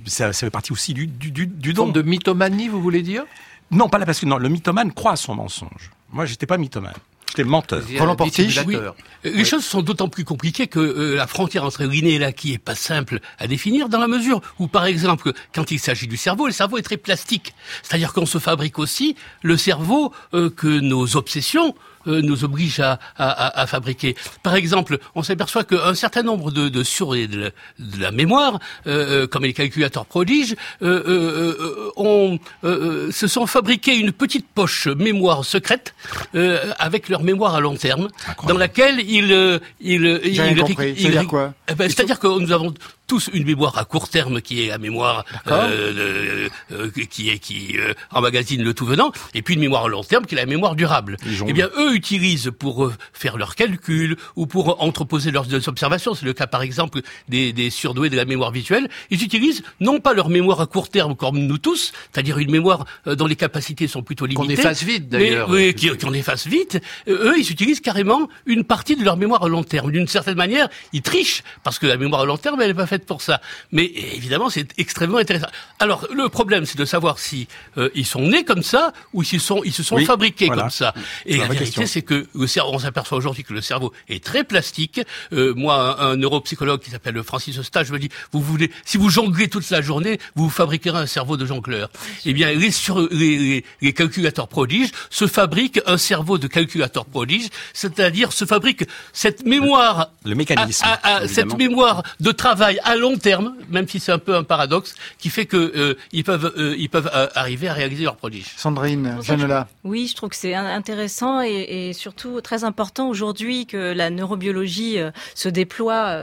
[0.05, 1.89] ça, ça fait partie aussi du, du, du, don.
[1.89, 3.25] de mythomanie, vous voulez dire?
[3.71, 5.91] Non, pas là, parce que non, le mythomane croit à son mensonge.
[6.13, 6.93] Moi, j'étais pas mythomane.
[7.29, 7.83] J'étais menteur.
[7.97, 8.95] Roland Portige, Dissimulateur.
[9.23, 12.57] Les choses sont d'autant plus compliquées que euh, la frontière entre l'inné et l'acquis est
[12.57, 16.47] pas simple à définir dans la mesure où, par exemple, quand il s'agit du cerveau,
[16.47, 17.53] le cerveau est très plastique.
[17.83, 21.75] C'est-à-dire qu'on se fabrique aussi le cerveau euh, que nos obsessions
[22.07, 24.15] nous obligent à, à, à- à fabriquer.
[24.43, 28.59] Par exemple, on s'aperçoit qu'un certain nombre de, de sur de, la- de la mémoire,
[28.87, 33.95] euh, euh, comme les calculateurs prodiges, euh, euh, euh, ont, euh, euh, se sont fabriqués
[33.97, 35.93] une petite poche mémoire secrète
[36.35, 38.07] euh, avec leur mémoire à long terme,
[38.47, 40.89] dans laquelle ils euh, ils ils, ils- compris.
[40.91, 41.53] ils- C'est-à-dire ils- quoi?
[41.69, 42.73] Eh ben, C'est-à-dire que nous avons
[43.07, 47.77] tous une mémoire à court terme qui est la mémoire euh, euh, qui est qui
[47.77, 50.45] euh, emmagasine le tout venant, et puis une mémoire à long terme qui est la
[50.45, 51.17] mémoire durable.
[51.47, 56.13] Eh bien, eux utilisent pour euh, faire leurs calculs ou pour entreposer leurs observations.
[56.13, 58.89] C'est le cas par exemple des, des surdoués de la mémoire visuelle.
[59.09, 62.85] Ils utilisent non pas leur mémoire à court terme comme nous tous, c'est-à-dire une mémoire
[63.07, 64.43] euh, dont les capacités sont plutôt limitées.
[64.45, 65.49] Qu'on efface vite, d'ailleurs.
[65.49, 66.79] Oui, en efface vite.
[67.07, 69.91] Euh, eux, ils utilisent carrément une partie de leur mémoire à long terme.
[69.91, 72.85] D'une certaine manière, ils trichent parce que la mémoire à long terme, elle n'est pas
[72.87, 73.41] faite pour ça.
[73.71, 75.47] Mais évidemment, c'est extrêmement intéressant.
[75.79, 79.41] Alors, le problème, c'est de savoir si euh, ils sont nés comme ça ou s'ils
[79.41, 80.63] sont, ils se sont Oui, fabriqués voilà.
[80.63, 80.93] comme ça.
[81.25, 84.43] Et la vérité, c'est que le cerveau, on s'aperçoit aujourd'hui que le cerveau est très
[84.43, 85.01] plastique.
[85.33, 89.09] Euh, moi, un, un neuropsychologue qui s'appelle Francis Eustache me dit, vous voulez, si vous
[89.09, 91.89] jonglez toute la journée, vous fabriquerez un cerveau de jongleur.
[92.25, 97.05] Eh bien, les, sur, les, les- les calculateurs prodiges se fabriquent un cerveau de calculateur
[97.05, 100.85] prodige, c'est-à-dire se fabriquent cette mémoire Le mécanisme.
[100.85, 104.33] à- à- à- cette mémoire de travail à long terme, même si c'est un peu
[104.33, 108.05] un paradoxe, qui fait que euh, ils peuvent euh, ils peuvent euh, arriver à réaliser
[108.05, 108.53] leur prodige.
[108.55, 109.67] Sandrine Janola.
[109.83, 114.99] Oui, je trouve que c'est intéressant et, et, surtout très important aujourd'hui que la neurobiologie
[115.35, 116.21] se déploie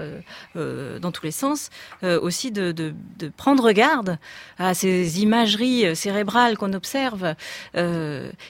[0.54, 1.70] dans tous les sens,
[2.02, 4.18] aussi de, de, de, prendre garde
[4.58, 7.34] à ces imageries cérébrales qu'on observe.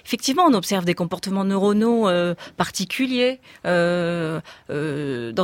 [0.04, 2.08] effectivement, on observe des comportements neuronaux
[2.56, 4.42] particuliers dans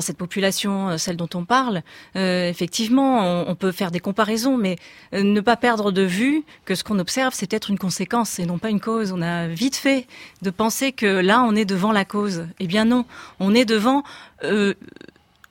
[0.01, 1.83] cette population, celle dont on parle.
[2.61, 4.77] Effectivement, on, peut faire des comparaisons, mais
[5.15, 8.59] ne pas perdre de vue que ce qu'on observe, c'est peut-être une conséquence et non
[8.59, 9.13] pas une cause.
[9.13, 10.07] On a vite fait
[10.43, 12.47] de penser que là, on est devant la cause.
[12.59, 13.07] Eh bien non,
[13.39, 14.03] on est devant
[14.45, 14.75] euh,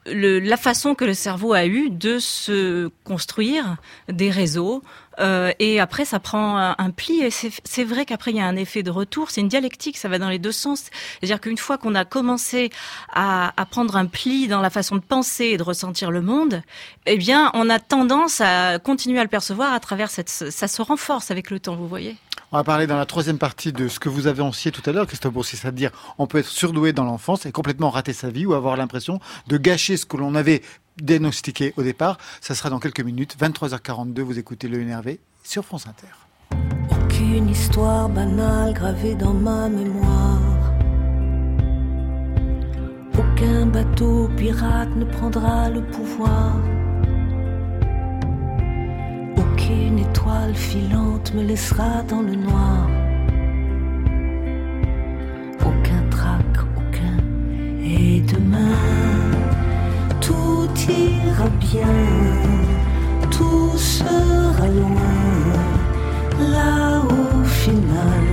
[0.06, 4.82] le, la façon que le cerveau a eu de se construire des réseaux,
[5.20, 7.22] euh, et après, ça prend un, pli.
[7.22, 9.32] Et c'est vrai qu'après, il y a un effet de retour.
[9.32, 10.86] C'est une dialectique, ça va dans les deux sens.
[11.20, 12.70] C'est-à-dire qu'une fois qu'on a commencé
[13.14, 16.62] à, à, prendre un pli dans la façon de penser et de ressentir le monde,
[17.06, 20.30] eh bien, on a tendance à continuer à le percevoir à travers cette...
[20.30, 22.16] Ça se renforce avec le temps, vous voyez
[22.52, 24.92] on va parler dans la troisième partie de ce que vous avez ancié tout à
[24.92, 28.46] l'heure, Christophe Boursier, c'est-à-dire on peut être surdoué dans l'enfance et complètement rater sa vie
[28.46, 30.62] ou avoir l'impression de gâcher ce que l'on avait
[30.98, 32.18] diagnostiqué au départ.
[32.42, 36.08] Ça sera dans quelques minutes, 23h42, vous écoutez le NRV sur France Inter.
[36.92, 40.40] Aucune histoire banale gravée dans ma mémoire.
[43.18, 46.56] Aucun bateau pirate ne prendra le pouvoir.
[49.70, 52.88] Aucune étoile filante me laissera dans le noir.
[55.62, 56.44] Aucun trac,
[56.76, 57.18] aucun.
[57.84, 58.80] Et demain,
[60.22, 61.86] tout ira bien,
[63.30, 65.16] tout sera loin.
[66.52, 68.24] Là au final,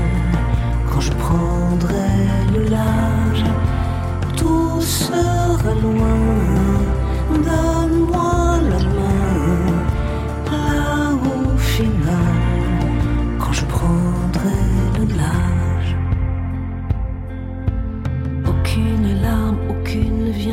[0.90, 3.44] quand je prendrai le large,
[4.36, 6.55] tout sera loin.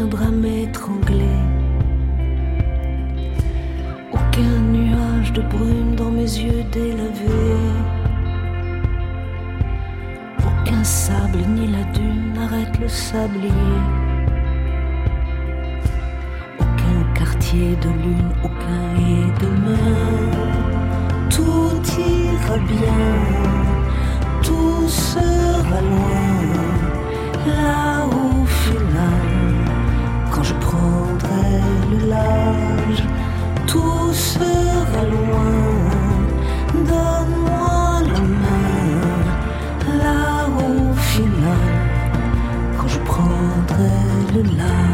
[0.03, 1.39] Viendra m'étrangler.
[4.11, 7.69] Aucun nuage de brume dans mes yeux délavés.
[10.39, 13.79] Aucun sable ni la dune n'arrête le sablier.
[16.59, 20.53] Aucun quartier de lune, aucun et demain
[21.29, 23.03] tout ira bien,
[24.43, 26.27] tout sera loin,
[27.47, 29.32] là au final,
[30.43, 33.03] quand je prendrai le large,
[33.65, 35.55] tout sera loin,
[36.73, 39.23] donne-moi la main,
[40.03, 41.71] là au final,
[42.77, 43.91] quand je prendrai
[44.33, 44.93] le large.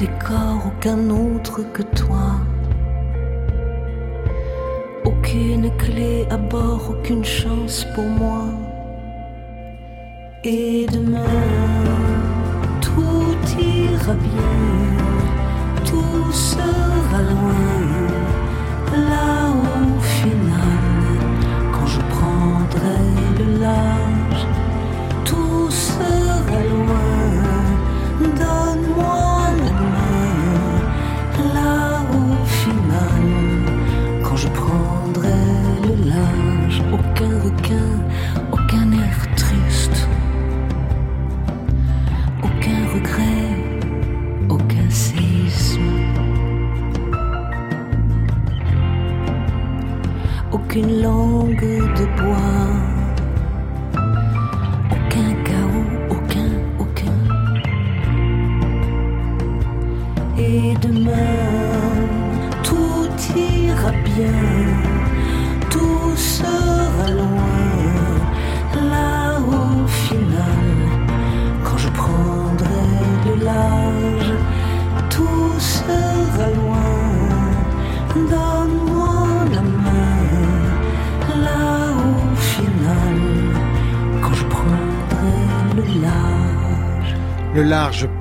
[0.00, 1.82] décor, aucun autre que
[7.94, 8.44] pour moi.
[10.42, 10.79] Et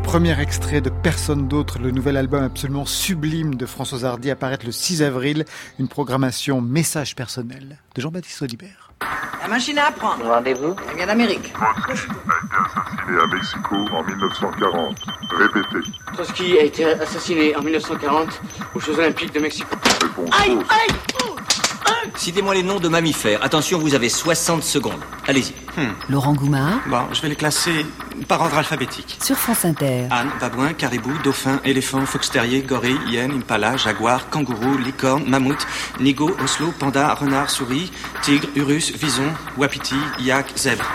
[0.10, 4.72] premier extrait de Personne d'autre, le nouvel album absolument sublime de François Hardy apparaît le
[4.72, 5.46] 6 avril,
[5.78, 8.92] une programmation message personnel de Jean-Baptiste Audibert.
[9.40, 10.26] La machine à apprendre.
[10.26, 11.54] Rendez-vous Elle vient d'Amérique.
[11.54, 14.96] assassiné à Mexico en 1940.
[15.30, 15.92] Répétez.
[16.14, 18.42] Trotsky a été assassiné en 1940
[18.74, 19.76] aux Jeux Olympiques de Mexico.
[20.02, 20.96] Réponse Aïe, aïe
[22.16, 23.44] Citez-moi les noms de mammifères.
[23.44, 25.00] Attention, vous avez 60 secondes.
[25.28, 25.54] Allez-y.
[26.10, 27.86] Laurent Goumard Bon, je vais les classer
[28.28, 29.18] par ordre alphabétique.
[29.24, 30.08] sur France Inter.
[30.12, 35.66] Âne, babouin, caribou, dauphin, éléphant, fox terrier, gorille, hyène, impala, jaguar, kangourou, licorne, mammouth,
[36.00, 40.86] nigo, oslo, panda, renard, souris, tigre, urus, vison, wapiti, yak, zèbre.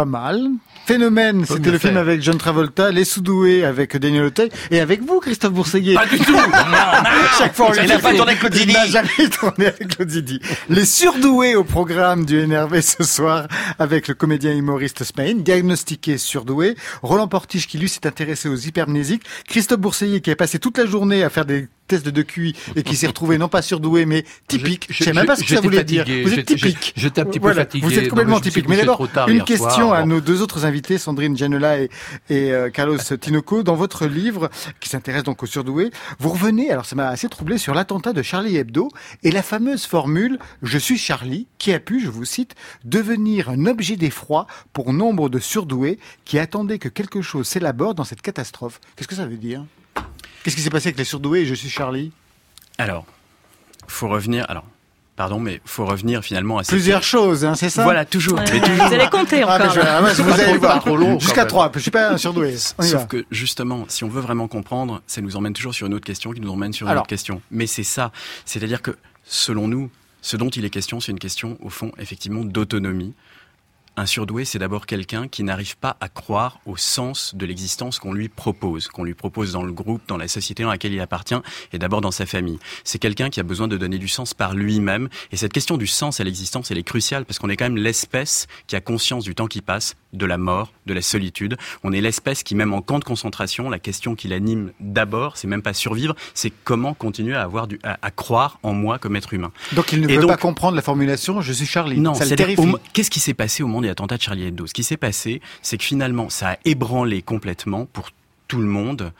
[0.00, 0.52] Pas mal.
[0.86, 5.20] Phénomène, c'était le film avec John Travolta, Les Soudoués avec Daniel Auteuil et avec vous,
[5.20, 5.92] Christophe Bourseguier.
[5.92, 6.34] Pas du tout.
[7.38, 8.72] Chaque fois, on Il n'a pas tourné avec Claude Il Zidi.
[8.72, 10.40] n'a jamais tourné avec Claude.
[10.70, 13.46] Les surdoués au programme du NRV ce soir
[13.78, 16.76] avec le comédien humoriste Smaïn, diagnostiqué surdoué.
[17.02, 19.24] Roland Portige qui lui s'est intéressé aux hypermnésiques.
[19.48, 22.82] Christophe Bourseillet qui a passé toute la journée à faire des tests de QI et
[22.82, 24.86] qui s'est retrouvé non pas surdoué mais typique.
[24.88, 26.04] Je, Je- sais même pas ce que ça voulait dire.
[26.24, 26.92] Vous êtes typique.
[26.96, 28.68] j'étais un petit peu Voilà, fatigué, Vous êtes complètement typique.
[28.68, 30.08] Mais d'abord, une question soir, à bon.
[30.08, 31.90] nos deux autres invités, Sandrine et,
[32.30, 33.62] et euh, Carlos Tinoco.
[33.62, 37.58] Dans votre livre, qui s'intéresse donc aux surdoués, vous revenez, alors ça m'a assez troublé,
[37.58, 38.88] sur l'attentat de Charlie Hebdo
[39.22, 43.66] et la fameuse formule «Je suis Charlie» qui a pu, je vous cite, devenir un
[43.66, 48.80] objet d'effroi pour nombre de surdoués qui attendaient que quelque chose s'élabore dans cette catastrophe.
[48.96, 49.64] Qu'est-ce que ça veut dire?
[50.42, 52.12] Qu'est-ce qui s'est passé avec les surdoués et Je suis Charlie
[52.78, 53.04] Alors,
[53.86, 54.46] faut revenir.
[54.48, 54.64] Alors,
[55.16, 58.38] pardon, mais faut revenir finalement à cette- Plusieurs choses, hein, c'est ça Voilà, toujours.
[58.38, 58.86] Ouais, mais toujours.
[58.86, 59.66] Vous allez compter Ah, encore.
[59.68, 59.98] mais je- là.
[59.98, 61.20] ah, ouais, vous allez voir.
[61.20, 61.44] Jusqu'à.
[61.44, 62.54] 3, je suis pas un surdoué.
[62.78, 63.06] On y Sauf va.
[63.06, 66.32] que justement, si on veut vraiment comprendre, ça nous emmène toujours sur une autre question
[66.32, 67.02] qui nous emmène sur une Alors.
[67.02, 67.42] autre question.
[67.50, 68.12] Mais c'est ça,
[68.46, 69.90] c'est-à-dire que selon nous,
[70.22, 73.14] ce dont il est question, c'est une question au fond effectivement d'autonomie.
[73.96, 78.12] Un surdoué, c'est d'abord quelqu'un qui n'arrive pas à croire au sens de l'existence qu'on
[78.14, 81.34] lui propose, qu'on lui propose dans le groupe, dans la société dans laquelle il appartient,
[81.72, 82.58] et d'abord dans sa famille.
[82.84, 85.08] C'est quelqu'un qui a besoin de donner du sens par lui-même.
[85.32, 87.76] Et cette question du sens à l'existence, elle est cruciale parce qu'on est quand même
[87.76, 91.56] l'espèce qui a conscience du temps qui passe, de la mort, de la solitude.
[91.84, 95.46] On est l'espèce qui, même en camp de concentration, la question qui l'anime d'abord, c'est
[95.48, 99.16] même pas survivre, c'est comment continuer à avoir du, à, à croire en moi comme
[99.16, 99.52] être humain.
[99.72, 101.98] Donc il ne Et peut donc- pas comprendre la formulation Je suis Charlie.
[102.00, 102.12] Non,
[102.56, 104.84] au mo- qu'est-ce qui s'est passé au moment des attentats de Charlie Hebdo Ce qui
[104.84, 108.10] s'est passé, c'est que finalement, ça a ébranlé complètement pour
[108.48, 109.12] tout le monde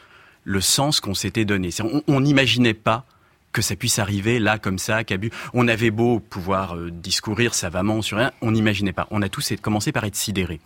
[0.44, 1.70] le sens qu'on s'était donné.
[2.08, 3.04] On n'imaginait pas
[3.52, 5.32] que ça puisse arriver là comme ça, qu'à but.
[5.54, 9.06] On avait beau pouvoir euh, discourir savamment sur rien, on n'imaginait pas.
[9.10, 10.60] On a tous commencé par être sidérés.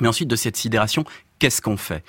[0.00, 1.04] Mais ensuite de cette sidération,
[1.38, 2.04] qu'est-ce qu'on fait?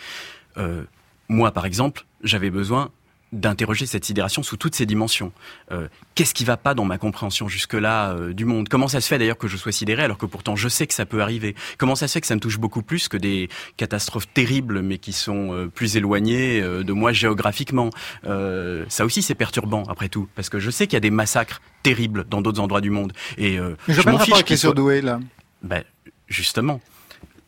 [0.57, 0.83] Euh,
[1.29, 2.91] Moi, par exemple, j'avais besoin
[3.33, 5.31] d'interroger cette sidération sous toutes ses dimensions.
[5.71, 8.69] Euh, Qu'est-ce qui va pas dans ma compréhension jusque-là euh, du monde?
[8.69, 10.93] Comment ça se fait d'ailleurs que je sois sidéré alors que pourtant je sais que
[10.93, 11.55] ça peut arriver?
[11.77, 14.99] Comment ça se fait que ça me touche beaucoup plus que des catastrophes terribles mais
[14.99, 17.89] qui sont euh, plus éloignées de moi géographiquement?
[18.23, 21.61] Ça aussi c'est perturbant après tout parce que je sais qu'il y a des massacres
[21.81, 25.19] terribles dans d'autres endroits du monde et je pas m'en fiche qu'ils soient- surdoués, là.
[25.63, 25.83] ben,
[26.27, 26.79] justement,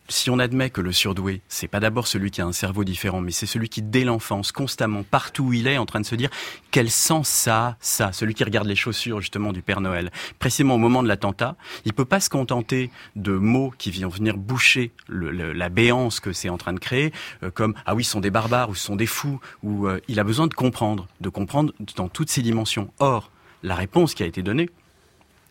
[0.08, 3.20] si on admet que le surdoué, c'est pas d'abord celui qui a un cerveau différent,
[3.20, 6.14] mais c'est celui qui, dès l'enfance, constamment, partout où il est, en train de se
[6.14, 6.30] dire
[6.70, 10.10] quel sens ça a, ça, celui qui regarde les chaussures, justement, du Père Noël.
[10.38, 14.36] Précisément au moment de l'attentat, il peut pas se contenter de mots qui viennent venir
[14.36, 18.20] boucher la béance que c'est en train de créer, euh, comme ah oui, ce sont
[18.20, 21.28] des barbares, ou ce sont des fous, ou euh, il a besoin de comprendre, de
[21.28, 22.92] comprendre dans toutes ses dimensions.
[22.98, 23.30] Or,
[23.62, 24.70] la réponse qui a été donnée,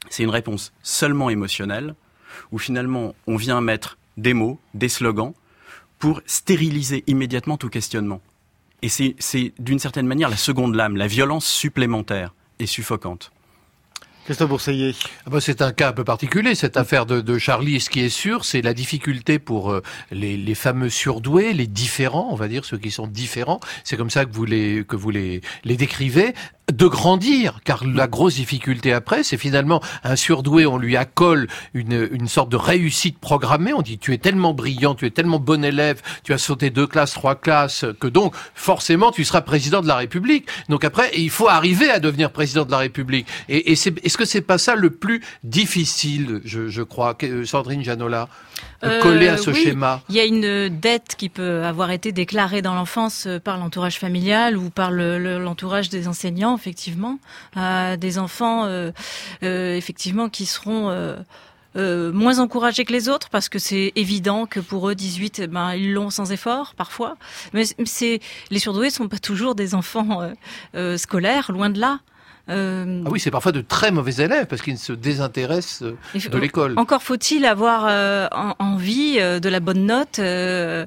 [0.10, 1.96] c'est une réponse seulement émotionnelle,
[2.52, 5.34] où finalement on vient mettre des mots, des slogans,
[6.00, 8.22] pour stériliser immédiatement tout questionnement.
[8.82, 13.32] Et c'est- c'est d'une certaine manière la seconde lame, la violence supplémentaire et suffocante.
[14.26, 14.94] Christophe Bourseillet.
[15.28, 17.80] Ah bah, c'est un cas un peu particulier, cette affaire de, de Charlie.
[17.80, 22.30] Ce qui est sûr, c'est la difficulté pour euh, les, les fameux surdoués, les différents,
[22.32, 23.60] on va dire, ceux qui sont différents.
[23.84, 26.34] C'est comme ça que vous les, que vous les, les décrivez
[26.74, 32.08] de grandir, car la grosse difficulté après, c'est finalement un surdoué, on lui accole une,
[32.12, 35.64] une sorte de réussite programmée, on dit tu es tellement brillant, tu es tellement bon
[35.64, 39.88] élève, tu as sauté deux classes, trois classes, que donc forcément tu seras président de
[39.88, 40.48] la République.
[40.70, 43.28] Donc après, il faut arriver à devenir président de la République.
[43.48, 47.44] Et, et c'est, est-ce que c'est pas ça le plus difficile, je, je crois, que-
[47.46, 48.28] Sandrine Janola,
[48.84, 49.64] Euh, coller à ce oui.
[49.64, 50.02] schéma?
[50.10, 53.98] Il y a une dette qui peut avoir été déclarée dans l'enfance euh, par l'entourage
[54.00, 57.20] familial ou par le- le- l'entourage des enseignants, effectivement,
[57.56, 58.92] à des enfants, euh,
[59.44, 61.18] euh, effectivement, qui seront euh,
[61.78, 65.48] euh, moins encouragés que les autres parce que c'est évident que pour eux 18 eh
[65.48, 67.18] ben ils l'ont sans effort parfois.
[67.54, 70.34] Mais c'est les surdoués sont pas toujours des enfants euh,
[70.76, 72.00] euh, scolaires loin de là
[72.50, 75.98] Euh, Ah oui, c'est parfois de très mauvais élèves parce qu'ils se désintéressent euh,
[76.30, 76.74] de l'école.
[76.78, 80.86] Encore faut-il avoir euh, en- envie de la bonne note, euh,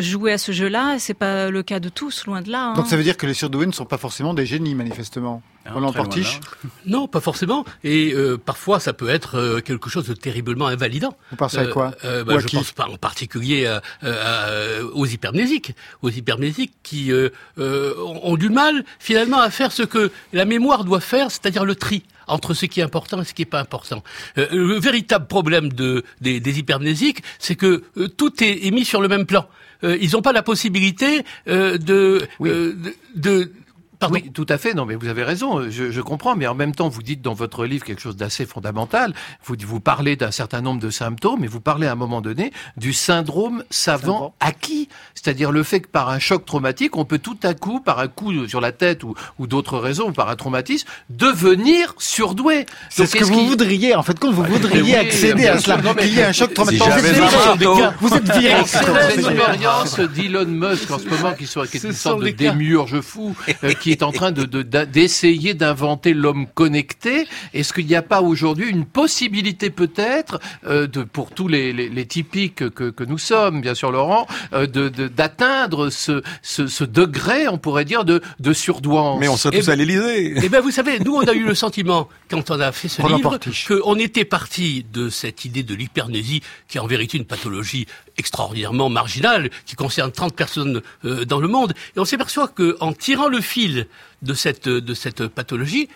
[0.00, 0.96] jouer à ce jeu-là.
[0.98, 2.70] C'est pas le cas de tous, loin de là.
[2.70, 2.74] hein.
[2.74, 5.42] Donc ça veut dire que les surdoués ne sont pas forcément des génies, manifestement.
[5.68, 6.40] Hein, Roland Portiche.
[6.86, 7.64] Non, pas forcément.
[7.84, 11.16] Et euh, parfois, ça peut être euh, quelque chose de terriblement invalidant.
[11.30, 13.82] Vous pensez à quoi euh, Ou bah, à Je qui pense pas en particulier à-
[14.02, 17.92] à- aux hypermnésiques, aux hypermnésiques qui euh, euh,
[18.22, 22.02] ont du mal finalement à faire ce que la mémoire doit faire, c'est-à-dire le tri
[22.26, 24.02] entre ce qui est important et ce qui est pas important.
[24.38, 28.84] Euh, le véritable problème de, des, des hypermnésiques, c'est que euh, tout est, est mis
[28.84, 29.46] sur le même plan.
[29.84, 33.52] Euh, ils n'ont pas la possibilité euh, de, euh, de, de
[33.98, 34.14] Pardon.
[34.14, 34.74] Oui, tout à fait.
[34.74, 35.68] Non, mais vous avez raison.
[35.70, 36.36] Je, je comprends.
[36.36, 39.12] Mais en même temps, vous dites dans votre livre quelque chose d'assez fondamental.
[39.44, 42.52] Vous, vous parlez d'un certain nombre de symptômes, et vous parlez à un moment donné
[42.76, 44.88] du syndrome savant acquis.
[45.14, 48.08] C'est-à-dire le fait que par un choc traumatique, on peut tout à coup, par un
[48.08, 52.66] coup sur la tête ou, ou d'autres raisons, ou par un traumatisme, devenir surdoué.
[52.90, 55.92] C'est ce que vous voudriez, en fait, quand vous Oui, voudriez accéder à cela, Non,
[55.96, 56.82] mais- qu'il y ait un choc traumatique.
[56.82, 57.64] Si
[58.00, 58.62] Vous êtes viré.
[58.66, 63.00] C'est l'expérience d'Elon Musk en ce moment, qui, soit, qui est une sorte de démiurge
[63.00, 63.34] fou,
[63.64, 67.26] euh, qui est en train de, de- d'essayer d'inventer l'homme connecté.
[67.54, 71.88] Est-ce qu'il n'y a pas aujourd'hui une possibilité peut-être, euh, de, pour tous les, les,
[71.88, 76.66] les typiques que, que nous sommes, bien sûr Laurent, euh, de, de- d'atteindre ce, ce,
[76.66, 79.20] ce degré, on pourrait dire, de, de surdouance?
[79.20, 80.34] Mais on serait Eh tous ben- à l'Élysée.
[80.42, 83.00] Eh bien, vous savez, nous, on a eu le sentiment, quand on a fait ce
[83.00, 87.24] Roland livre, qu'on était parti de cette idée de l'hypernésie, qui est en vérité une
[87.24, 87.86] pathologie
[88.18, 91.72] extraordinairement marginale, qui concerne 30 personnes euh, dans le monde.
[91.96, 93.86] Et on s'aperçoit qu'en tirant le fil
[94.22, 95.88] de cette, de cette pathologie,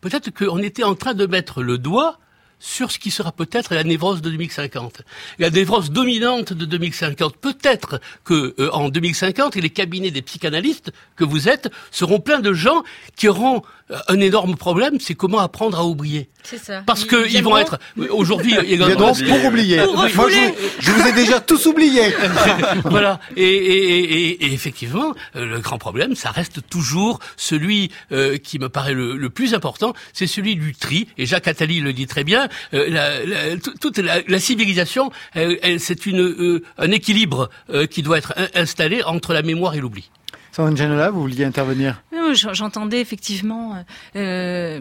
[0.00, 2.18] peut-être qu'on était en train de mettre le doigt
[2.60, 5.02] sur ce qui sera peut-être la névrose de 2050.
[5.38, 7.36] La névrose dominante de 2050.
[7.38, 12.52] Peut-être que euh, en 2050, les cabinets des psychanalystes que vous êtes seront pleins de
[12.52, 12.84] gens
[13.16, 16.28] qui auront euh, un énorme problème, c'est comment apprendre à oublier.
[16.42, 16.82] C'est ça.
[16.86, 17.78] Parce Ils que ils vont être
[18.10, 18.54] aujourd'hui.
[18.64, 19.78] il y a- Viendront pour oublier.
[19.84, 22.12] Pour Moi, je, vous ai déjà tous oubliés.
[22.84, 23.20] voilà.
[23.36, 28.58] Et, et- et- et effectivement, euh, le grand problème, ça reste toujours celui euh, qui
[28.58, 31.08] me paraît le, le plus important, c'est celui du tri.
[31.18, 32.48] Et Jacques Attali le dit très bien.
[32.74, 37.50] euh, la- la- tout- toute la, la civilisation, elle- elle- c'est une euh, un équilibre
[37.72, 40.10] euh, qui doit être in- installé entre la mémoire et l'oubli.
[40.52, 42.02] Sandrine Janola, vous vouliez intervenir?
[42.52, 43.84] J'entendais effectivement
[44.16, 44.80] euh,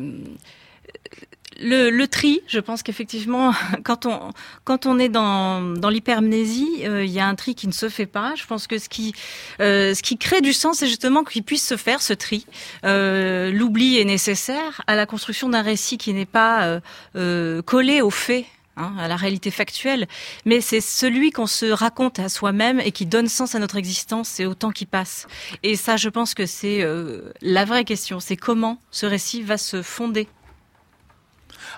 [1.61, 2.41] le, le tri.
[2.47, 3.53] Je pense qu'effectivement,
[3.83, 4.31] quand on
[4.63, 7.89] quand on est dans dans l'hypermnésie, euh, il y a un tri qui ne se
[7.89, 8.33] fait pas.
[8.35, 9.13] Je pense que ce qui
[9.61, 12.45] euh, ce qui crée du sens, c'est justement qu'il puisse se faire ce tri.
[12.85, 16.79] Euh, L'oubli est nécessaire à la construction d'un récit qui n'est pas euh,
[17.15, 18.45] euh, collé aux faits.
[18.77, 20.07] hein, à la réalité factuelle,
[20.45, 24.29] mais c'est celui qu'on se raconte à soi-même et qui donne sens à notre existence,
[24.29, 25.27] c'est au temps qui passe.
[25.63, 29.57] Et ça, je pense que c'est euh, la vraie question, c'est comment ce récit va
[29.57, 30.27] se fonder.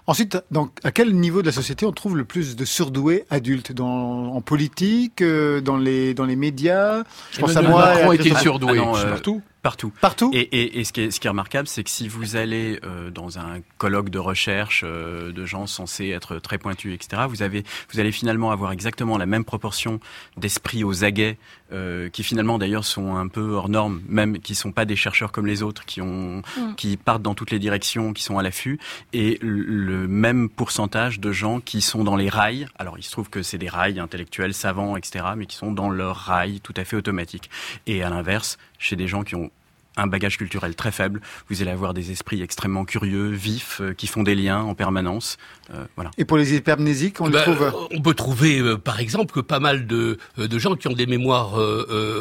[0.07, 3.71] Ensuite, donc, à quel niveau de la société on trouve le plus de surdoués adultes
[3.71, 7.03] dans, En politique, euh, dans les dans les médias?
[7.31, 7.85] Je pense à moi.
[7.93, 8.71] Macron était Christophe- surdoué.
[8.79, 9.41] Ah non, euh, Partout.
[9.61, 9.93] Partout.
[10.01, 10.31] Partout.
[10.33, 12.79] Et, et, et ce, qui est, ce qui est remarquable, c'est que si vous allez
[12.83, 17.43] euh, dans un colloque de recherche euh, de gens censés être très pointus, etc., vous,
[17.43, 17.63] avez,
[17.93, 19.99] vous allez finalement avoir exactement la même proportion
[20.35, 21.37] d'esprit aux aguets,
[21.71, 25.31] euh, qui finalement d'ailleurs sont un peu hors normes, même qui sont pas des chercheurs
[25.31, 26.75] comme les autres, qui, ont, Mm.
[26.75, 28.79] qui partent dans toutes les directions, qui sont à l'affût,
[29.13, 32.67] et le, le même pourcentage de gens qui sont dans les rails.
[32.77, 35.89] Alors il se trouve que c'est des rails intellectuels, savants, etc., mais qui sont dans
[35.89, 37.49] leurs rails tout à fait automatiques.
[37.87, 39.51] Et à l'inverse, chez des gens qui ont
[39.97, 44.07] un bagage culturel très faible, vous allez avoir des esprits extrêmement curieux, vifs, euh, qui
[44.07, 45.37] font des liens en permanence.
[45.73, 46.11] Euh, voilà.
[46.17, 47.61] Et pour les hypermnésiques, on les Bah, trouve.
[47.63, 50.93] euh, on peut trouver, euh, par exemple, que pas mal de, de gens qui ont
[50.93, 51.55] des mémoires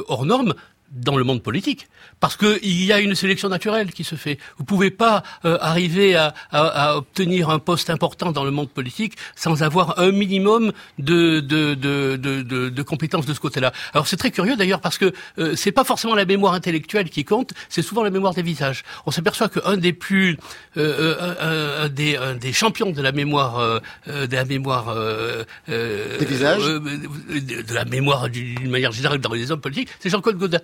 [0.08, 0.54] hors normes
[0.90, 1.88] dans le monde politique,
[2.18, 4.38] parce que il y a une sélection naturelle qui se fait.
[4.58, 8.70] Vous pouvez pas euh, arriver à, à- à obtenir un poste important dans le monde
[8.70, 13.72] politique sans avoir un minimum de de de de, de- compétences de ce côté-là.
[13.94, 17.24] Alors c'est très curieux d'ailleurs parce que euh, c'est pas forcément la mémoire intellectuelle qui
[17.24, 18.82] compte, c'est souvent la mémoire des visages.
[19.06, 20.38] On s'aperçoit qu'un des plus
[20.76, 23.78] euh, euh, un, un des un des champions de la mémoire euh,
[24.08, 28.90] euh, de la mémoire euh, euh, Des visages euh, de, de la mémoire d'une manière
[28.92, 30.58] générale dans les hommes politiques, c'est Jean-Claude Godin.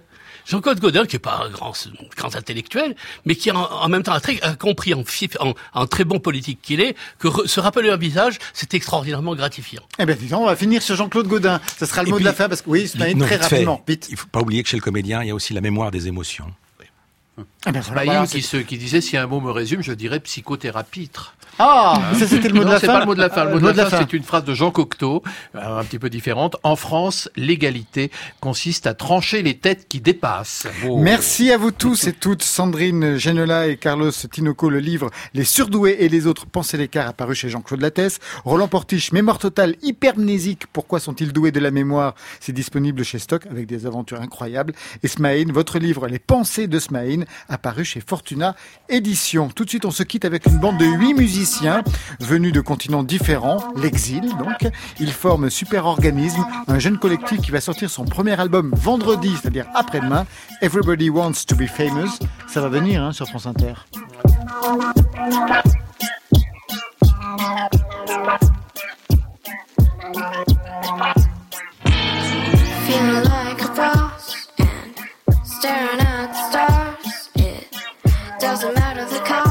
[0.46, 1.72] Jean-Claude Godin, qui est pas un grand,
[2.16, 2.94] grand intellectuel,
[3.24, 6.04] mais qui en, en même temps a, très, a compris en, fi- en, en très
[6.04, 9.82] bon politique qu'il est, que re- se rappeler un visage, c'est extraordinairement gratifiant.
[9.98, 11.60] Eh bien, disons, on va finir sur Jean-Claude Godin.
[11.78, 13.24] Ce sera le Et mot puis- de la fin, parce que oui, c'est très vite
[13.24, 13.36] fait.
[13.36, 13.82] rapidement.
[13.88, 14.06] Vite.
[14.10, 16.06] Il faut pas oublier que chez le comédien, il y a aussi la mémoire des
[16.08, 16.46] émotions.
[17.66, 19.92] Eh bien, voilà, Smaïl voilà, qui, se- qui disait si un mot me résume, je
[19.92, 21.34] dirais psychothérapitre.
[21.58, 22.92] Ah, ça c'était le mot de Non, la c'est fin.
[22.94, 23.44] pas le mot de la fin.
[23.44, 25.22] Le mot de la fin, c'est une phrase de Jean Cocteau,
[25.54, 26.56] euh, un petit peu différente.
[26.62, 30.66] En France, l'égalité consiste à trancher les têtes qui dépassent.
[30.86, 30.98] Oh.
[30.98, 32.42] Merci à vous tous et toutes.
[32.42, 37.34] Sandrine Genola et Carlos Tinoco, le livre Les surdoués et les autres pensez l'écart apparu
[37.34, 38.18] chez Jean-Claude Lattès.
[38.44, 40.64] Roland Portiche, Mémoire totale hypermnésique.
[40.74, 42.14] Pourquoi sont-ils doués de la mémoire?
[42.38, 44.74] C'est disponible chez Stock avec des aventures incroyables.
[45.02, 48.54] Et Smaïn, votre livre Les pensées de Smaïn, apparu chez Fortuna
[48.90, 49.48] Édition.
[49.48, 51.45] Tout de suite, on se quitte avec une bande de huit musiciens
[52.20, 54.70] venus de continents différents, l'exil donc.
[54.98, 59.66] Ils forment Super Organisme, un jeune collectif qui va sortir son premier album vendredi, c'est-à-dire
[59.74, 60.26] après-demain.
[60.60, 62.18] Everybody Wants to be Famous.
[62.48, 63.74] Ça va venir hein, sur France Inter.
[78.38, 79.45] Doesn't matter the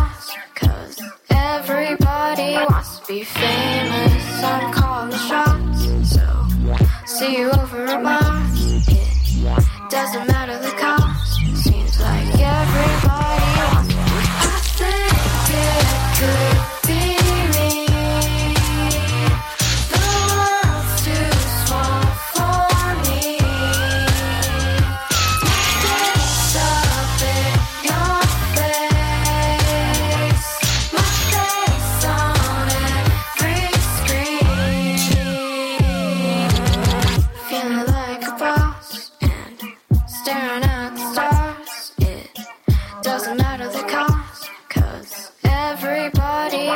[1.86, 4.44] everybody wants to be famous.
[4.44, 6.48] I'm calling the shots, so
[7.06, 8.88] see you over at Mars.
[8.88, 10.58] It doesn't matter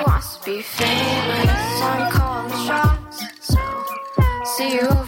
[0.06, 1.82] wants to be famous.
[1.82, 3.60] I'm calling shots, so
[4.56, 4.99] see you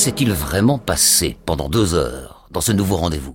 [0.00, 3.34] s'est-il vraiment passé pendant deux heures dans ce nouveau rendez-vous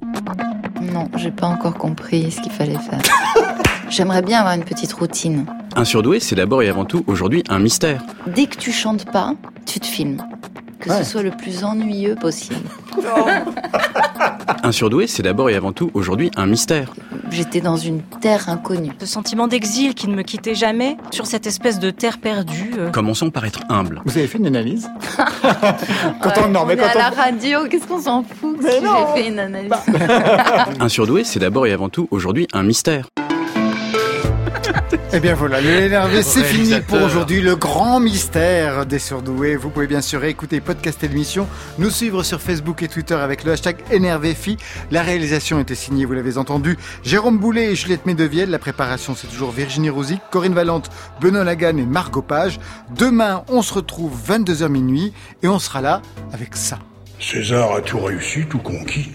[0.81, 2.99] Non, j'ai pas encore compris ce qu'il fallait faire.
[3.89, 5.45] J'aimerais bien avoir une petite routine.
[5.75, 8.01] Un surdoué, c'est d'abord et avant tout aujourd'hui un mystère.
[8.25, 9.35] Dès que tu chantes pas,
[9.67, 10.23] tu te filmes.
[10.79, 11.03] Que Ouais.
[11.03, 12.67] ce soit le plus ennuyeux possible.
[14.63, 16.93] Un surdoué, c'est d'abord et avant tout aujourd'hui un mystère.
[17.31, 18.91] J'étais dans une terre inconnue.
[18.99, 22.71] Ce sentiment d'exil qui ne me quittait jamais sur cette espèce de terre perdue.
[22.77, 22.91] euh.
[22.91, 24.01] Commençons par être humble.
[24.05, 24.89] Vous avez fait une analyse
[26.21, 28.57] Quand Ouais, on, non, mais est quand à la on- radio, qu'est-ce qu'on s'en fout
[28.61, 29.71] si j'ai fait une analyse
[30.79, 33.07] Un surdoué, c'est d'abord et avant tout aujourd'hui un mystère.
[35.13, 37.41] Eh bien voilà, le énervé, c'est fini pour aujourd'hui.
[37.41, 39.55] Le grand mystère des surdoués.
[39.55, 41.47] Vous pouvez bien sûr écouter, podcaster l'émission,
[41.77, 44.57] nous suivre sur Facebook et Twitter avec le hashtag énervéfi.
[44.91, 48.49] La réalisation était signée, vous l'avez entendu, Jérôme Boulet et Juliette Médevielle.
[48.49, 50.89] La préparation, c'est toujours Virginie Rosic, Corinne Valente,
[51.21, 52.59] Benoît Lagan et Margot Page.
[52.97, 56.01] Demain, on se retrouve 22h minuit et on sera là
[56.33, 56.79] avec ça.
[57.19, 59.11] César a tout réussi, tout conquis.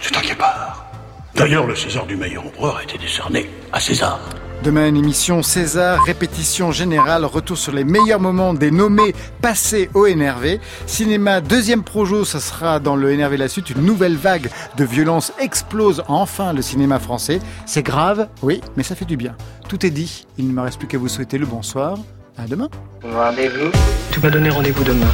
[0.00, 0.86] C'est un guépard.
[1.34, 4.20] D'ailleurs, le César du meilleur empereur a été décerné à César.
[4.62, 10.06] Demain, une émission César, répétition générale, retour sur les meilleurs moments des nommés passés au
[10.06, 10.60] NRV.
[10.86, 13.70] Cinéma, deuxième projo, ça sera dans le NRV La Suite.
[13.70, 17.40] Une nouvelle vague de violence explose enfin le cinéma français.
[17.66, 19.34] C'est grave, oui, mais ça fait du bien.
[19.68, 20.28] Tout est dit.
[20.38, 21.98] Il ne me reste plus qu'à vous souhaiter le bonsoir.
[22.38, 22.68] À demain.
[23.02, 23.72] Rendez-vous
[24.12, 25.10] Tu m'as donné rendez-vous demain.